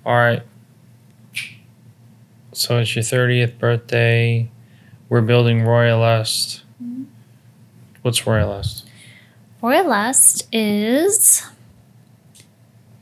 [0.05, 0.43] All right.
[2.53, 4.51] So it's your 30th birthday.
[5.09, 6.63] We're building Royal Lust.
[6.83, 7.05] Mm-hmm.
[8.03, 8.87] What's Royal Lust?
[9.63, 11.47] Royalist is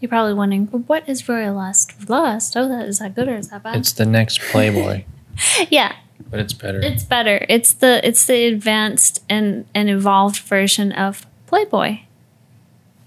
[0.01, 2.09] you're probably wondering, well, what is Royal Lust?
[2.09, 2.57] Lust?
[2.57, 3.77] Oh, that is that good or is that bad?
[3.77, 5.05] It's the next Playboy,
[5.71, 5.97] yeah,
[6.31, 6.81] but it's better.
[6.81, 7.45] It's better.
[7.49, 12.01] It's the it's the advanced and and evolved version of Playboy.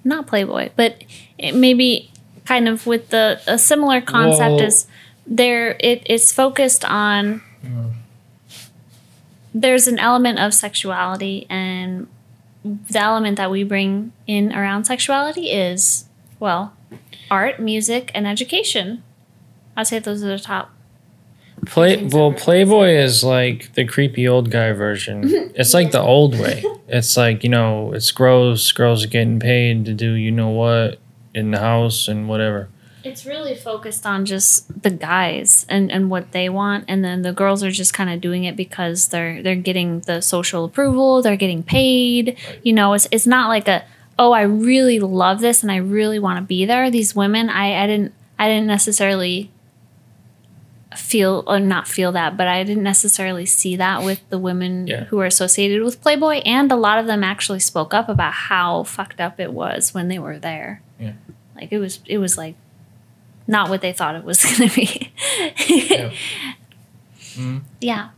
[0.04, 1.04] Not Playboy, but
[1.38, 2.12] it maybe
[2.46, 4.88] kind of with the a similar concept is
[5.26, 7.88] there it it's focused on hmm.
[9.54, 12.08] there's an element of sexuality and
[12.64, 16.06] the element that we bring in around sexuality is
[16.40, 16.74] well
[17.30, 19.04] art music and education
[19.76, 20.74] i'd say those are the top
[21.66, 25.22] Play well, Playboy is like the creepy old guy version.
[25.56, 26.64] it's like the old way.
[26.88, 28.72] It's like you know, it's gross.
[28.72, 31.00] Girls are getting paid to do you know what
[31.34, 32.70] in the house and whatever.
[33.04, 37.34] It's really focused on just the guys and, and what they want, and then the
[37.34, 41.38] girls are just kind of doing it because they're they're getting the social approval, they're
[41.38, 42.38] getting paid.
[42.64, 43.86] You know, it's it's not like a
[44.20, 46.90] oh I really love this and I really want to be there.
[46.92, 49.50] These women, I I didn't I didn't necessarily
[50.96, 55.06] feel or not feel that, but I didn't necessarily see that with the women Yeah.
[55.06, 58.84] who were associated with Playboy, and a lot of them actually spoke up about how
[58.84, 60.82] fucked up it was when they were there.
[61.00, 61.14] Yeah.
[61.56, 62.56] Like it was it was like
[63.48, 65.12] not what they thought it was going to be.
[65.68, 66.12] Yeah.
[67.36, 67.62] Mhm.
[67.82, 68.10] yeah.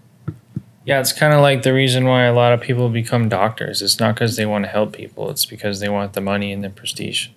[0.85, 3.81] Yeah, it's kind of like the reason why a lot of people become doctors.
[3.81, 6.63] It's not because they want to help people, it's because they want the money and
[6.63, 7.29] the prestige.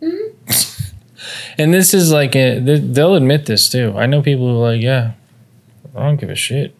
[0.00, 0.92] Mm-hmm.
[1.58, 3.94] and this is like, a, they'll admit this too.
[3.96, 5.12] I know people who are like, yeah,
[5.94, 6.74] I don't give a shit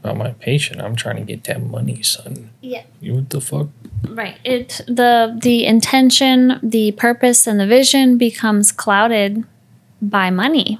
[0.00, 0.80] about my patient.
[0.80, 2.50] I'm trying to get that money, son.
[2.60, 2.84] Yeah.
[3.00, 3.68] You what the fuck?
[4.08, 4.38] Right.
[4.44, 9.44] It the the intention, the purpose and the vision becomes clouded
[10.00, 10.78] by money.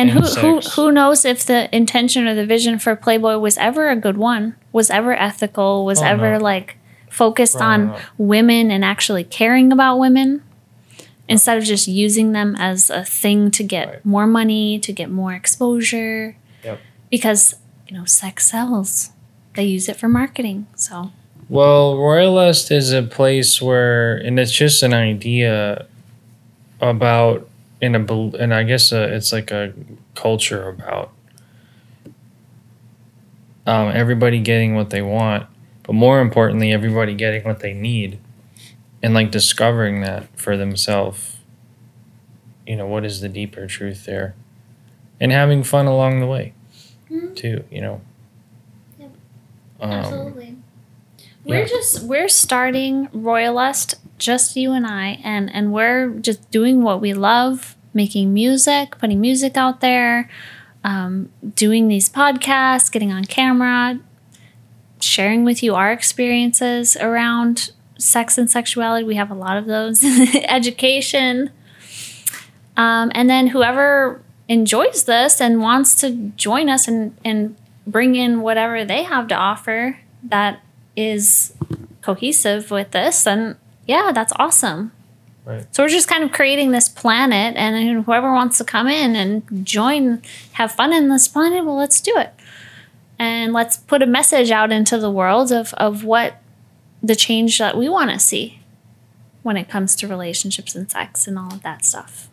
[0.00, 3.56] And, And who, who who knows if the intention or the vision for Playboy was
[3.58, 6.44] ever a good one, was ever ethical, was Oh, ever no.
[6.44, 6.76] like
[7.10, 8.02] focused Right, on right.
[8.16, 10.42] women and actually caring about women
[11.28, 14.04] instead of just using them as a thing to get Right.
[14.06, 16.36] more money, to get more exposure.
[16.64, 16.78] Yep.
[17.10, 17.56] Because,
[17.88, 19.10] you know, sex sells.
[19.54, 20.66] They use it for marketing.
[20.76, 21.10] So,
[21.48, 25.86] Well, Royal Lust is a place where, and it's just an idea
[26.80, 27.48] about,
[27.80, 28.00] in a,
[28.38, 29.72] and I guess uh it's like a
[30.14, 31.12] culture about
[33.66, 35.46] um, everybody getting what they want,
[35.82, 38.18] but more importantly, everybody getting what they need.
[39.02, 41.38] and like discovering that for themselves
[42.66, 44.34] you know what is the deeper truth there
[45.20, 46.52] and having fun along the way
[47.10, 47.34] Mhm.
[47.36, 48.00] too you know
[48.98, 49.10] Yep.
[49.80, 50.56] um, Absolutely.
[51.44, 51.66] We're yeah.
[51.66, 57.00] just we're starting Royal Lust, just you and I, and and we're just doing what
[57.00, 60.30] we love, making music, putting music out there,
[60.84, 64.00] um, doing these podcasts, getting on camera,
[65.00, 69.04] sharing with you our experiences around sex and sexuality.
[69.04, 70.02] We have a lot of those.
[70.48, 71.50] Education.
[72.76, 78.40] Um, and then whoever enjoys this and wants to join us and, and bring in
[78.40, 80.60] whatever they have to offer that
[81.00, 81.52] is
[82.02, 84.92] cohesive with this, then yeah, that's awesome.
[85.44, 85.66] Right.
[85.74, 89.66] So we're just kind of creating this planet, and whoever wants to come in and
[89.66, 90.22] join,
[90.52, 92.32] have fun in this planet, well, let's do it.
[93.18, 96.40] And let's put a message out into the world of, of what
[97.02, 98.60] the change that we want to see
[99.42, 102.28] when it comes to relationships and sex and all of that stuff.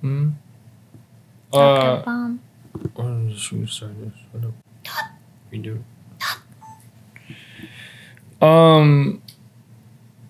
[0.00, 0.30] hmm?
[1.52, 2.32] Okay, uh
[2.96, 4.52] oh, should we start this What
[5.50, 5.84] we do.
[8.40, 9.22] Um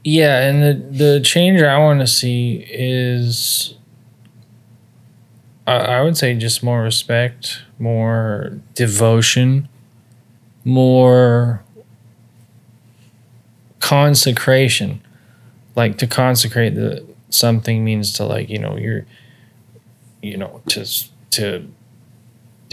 [0.06, 3.74] yeah and the the change i want to see is
[5.66, 9.68] I, I would say just more respect more devotion
[10.64, 11.62] more
[13.84, 15.02] consecration.
[15.76, 19.04] Like to consecrate the something means to like you know you're
[20.22, 20.86] you know to
[21.32, 21.68] to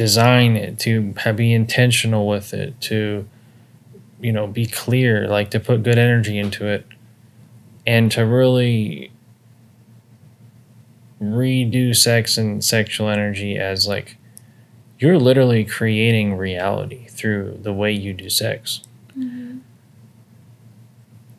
[0.01, 3.27] design it to be intentional with it to
[4.19, 6.85] you know be clear like to put good energy into it
[7.85, 9.11] and to really
[11.21, 14.17] redo sex and sexual energy as like
[14.97, 18.81] you're literally creating reality through the way you do sex
[19.17, 19.57] mm-hmm.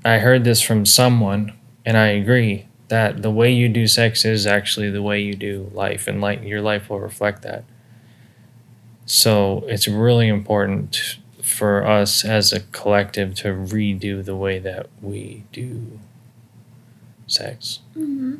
[0.05, 1.53] I heard this from someone,
[1.87, 5.71] and I agree that the way you do sex is actually the way you do
[5.73, 7.65] life, and like your life will reflect that.
[9.17, 15.45] So it's really important for us as a collective to redo the way that we
[15.53, 15.99] do
[17.27, 18.37] sex Mm-hmm.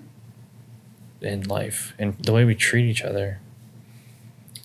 [1.21, 3.39] in life and the way we treat each other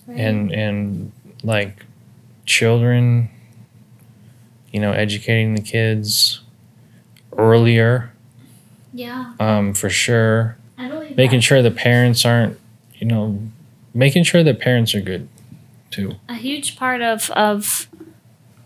[0.07, 0.17] Right.
[0.17, 1.11] and and
[1.43, 1.85] like
[2.45, 3.29] children
[4.71, 6.39] you know educating the kids
[7.37, 8.13] earlier
[8.93, 10.55] yeah, um, for sure.
[10.77, 11.43] I believe Making that.
[11.43, 12.57] sure the parents aren't,
[12.95, 13.39] you know,
[13.93, 15.27] making sure that parents are good
[15.91, 16.15] too.
[16.29, 17.87] a huge part of of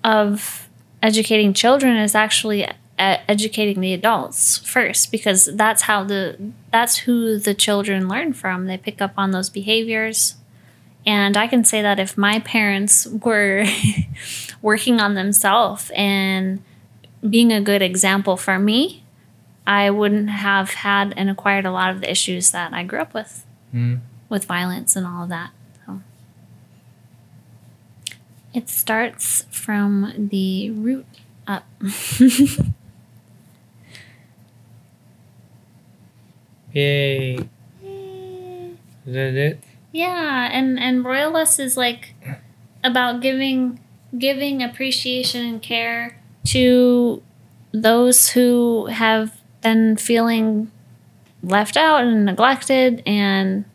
[0.03, 0.67] of
[1.03, 2.67] educating children is actually
[2.97, 6.37] educating the adults first because that's how the
[6.71, 10.35] that's who the children learn from they pick up on those behaviors
[11.03, 13.65] and i can say that if my parents were
[14.61, 16.61] working on themselves and
[17.27, 19.03] being a good example for me
[19.65, 23.13] i wouldn't have had and acquired a lot of the issues that i grew up
[23.13, 24.01] with Mm.
[24.29, 25.51] with violence and all of that.
[28.53, 31.05] It starts from the root
[31.47, 31.65] up.
[36.73, 37.37] Yay!
[39.05, 39.63] Is that it?
[39.91, 42.13] yeah, and and royal lust is like
[42.83, 43.79] about giving
[44.17, 47.21] giving appreciation and care to
[47.73, 50.71] those who have been feeling
[51.43, 53.65] left out and neglected and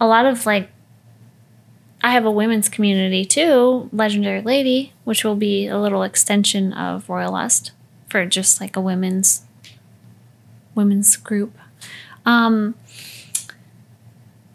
[0.00, 0.70] a lot of like
[2.04, 7.08] I have a women's community too, Legendary Lady, which will be a little extension of
[7.08, 7.72] Royal Lust
[8.10, 9.40] for just like a women's
[10.74, 11.56] women's group.
[12.26, 12.74] Um,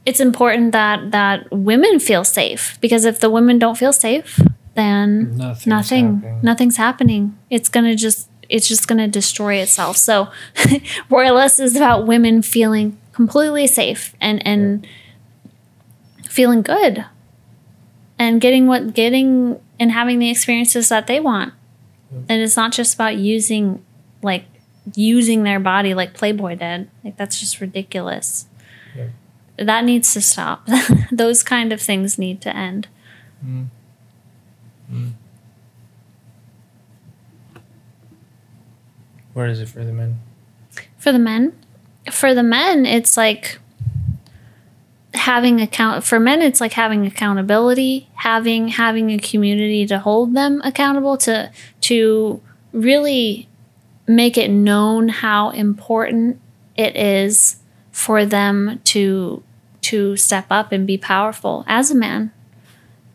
[0.06, 4.40] it's important that that women feel safe because if the women don't feel safe,
[4.76, 6.40] then Nothing's nothing happening.
[6.44, 7.38] nothing's happening.
[7.50, 9.98] It's gonna just it's just gonna destroy itself.
[9.98, 10.30] So
[11.10, 14.86] Royal Lust is about women feeling completely safe and and
[16.30, 17.06] feeling good
[18.20, 21.54] and getting what getting and having the experiences that they want.
[22.28, 23.84] And it's not just about using
[24.22, 24.46] like
[24.96, 26.90] using their body like Playboy did.
[27.04, 28.46] Like that's just ridiculous.
[29.58, 30.68] That needs to stop.
[31.12, 32.88] Those kind of things need to end.
[33.46, 33.68] Mm.
[34.90, 35.12] Mm.
[39.34, 40.22] Where is it for the men?
[40.98, 41.58] For the men,
[42.10, 43.60] for the men, it's like
[45.30, 50.60] having account for men it's like having accountability having having a community to hold them
[50.64, 51.52] accountable to
[51.82, 52.42] to
[52.74, 53.48] really
[54.08, 56.42] make it known how important
[56.76, 57.58] it is
[57.92, 59.44] for them to
[59.82, 62.32] to step up and be powerful as a man.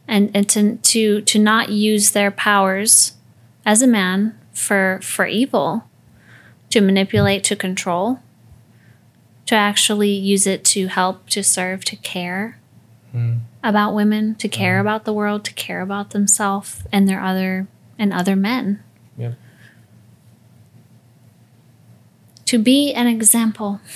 [0.06, 3.14] And and to to to not use their powers
[3.64, 5.84] as a man for for evil,
[6.70, 8.20] to manipulate, to control,
[9.46, 12.58] to actually use it to help, to serve, to care
[13.14, 13.40] Mm.
[13.62, 17.68] about women, to care about the world, to care about themselves and their other
[17.98, 18.80] and other men.
[19.16, 19.34] Yep.
[22.46, 23.80] To be an example.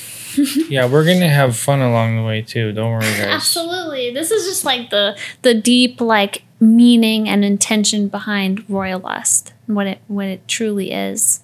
[0.69, 2.71] Yeah, we're gonna have fun along the way too.
[2.71, 3.21] Don't worry, guys.
[3.23, 4.13] Absolutely.
[4.13, 9.89] This is just like the the deep like meaning and intention behind royal lust, what
[9.89, 11.41] it what it truly is.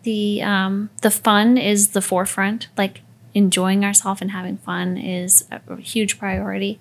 [0.00, 3.02] So the um the fun is the forefront, like
[3.34, 6.80] enjoying ourselves and having fun is a, a huge priority.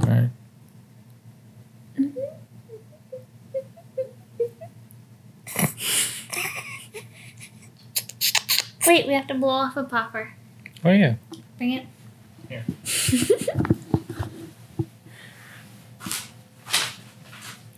[0.00, 0.30] All right.
[8.86, 10.34] Wait, we have to blow off a popper.
[10.84, 11.16] Oh yeah.
[11.58, 11.86] Bring it.
[12.48, 12.64] Here.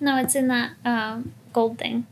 [0.00, 2.06] no, it's in that um, gold thing.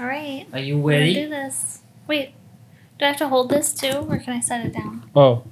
[0.00, 0.46] All right.
[0.52, 1.14] Are you We're gonna ready?
[1.14, 1.80] do this.
[2.06, 2.32] Wait,
[2.98, 5.08] do I have to hold this too, or can I set it down?
[5.14, 5.42] Oh,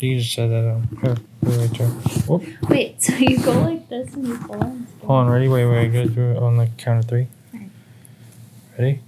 [0.00, 0.70] you just set that.
[0.70, 1.88] Um, here, here, right there.
[1.88, 2.42] Whoop.
[2.70, 5.06] Wait, so you go like this and you pull it.
[5.06, 5.28] Hold on.
[5.28, 5.48] Ready?
[5.48, 5.88] Wait, wait.
[5.92, 7.26] Go through it on the count of three.
[7.52, 7.70] Alright.
[8.78, 9.00] Ready?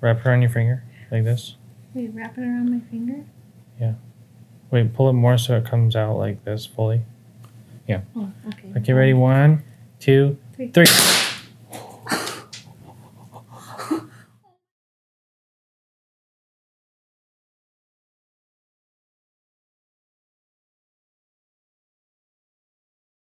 [0.00, 1.54] Wrap it around your finger like this.
[1.94, 3.24] Wait, wrap it around my finger.
[3.80, 3.94] Yeah.
[4.70, 7.02] Wait, pull it more so it comes out like this fully.
[8.16, 8.72] Oh, okay.
[8.76, 9.14] Okay, ready?
[9.14, 9.62] One,
[9.98, 10.70] two, Three.
[10.72, 10.86] three.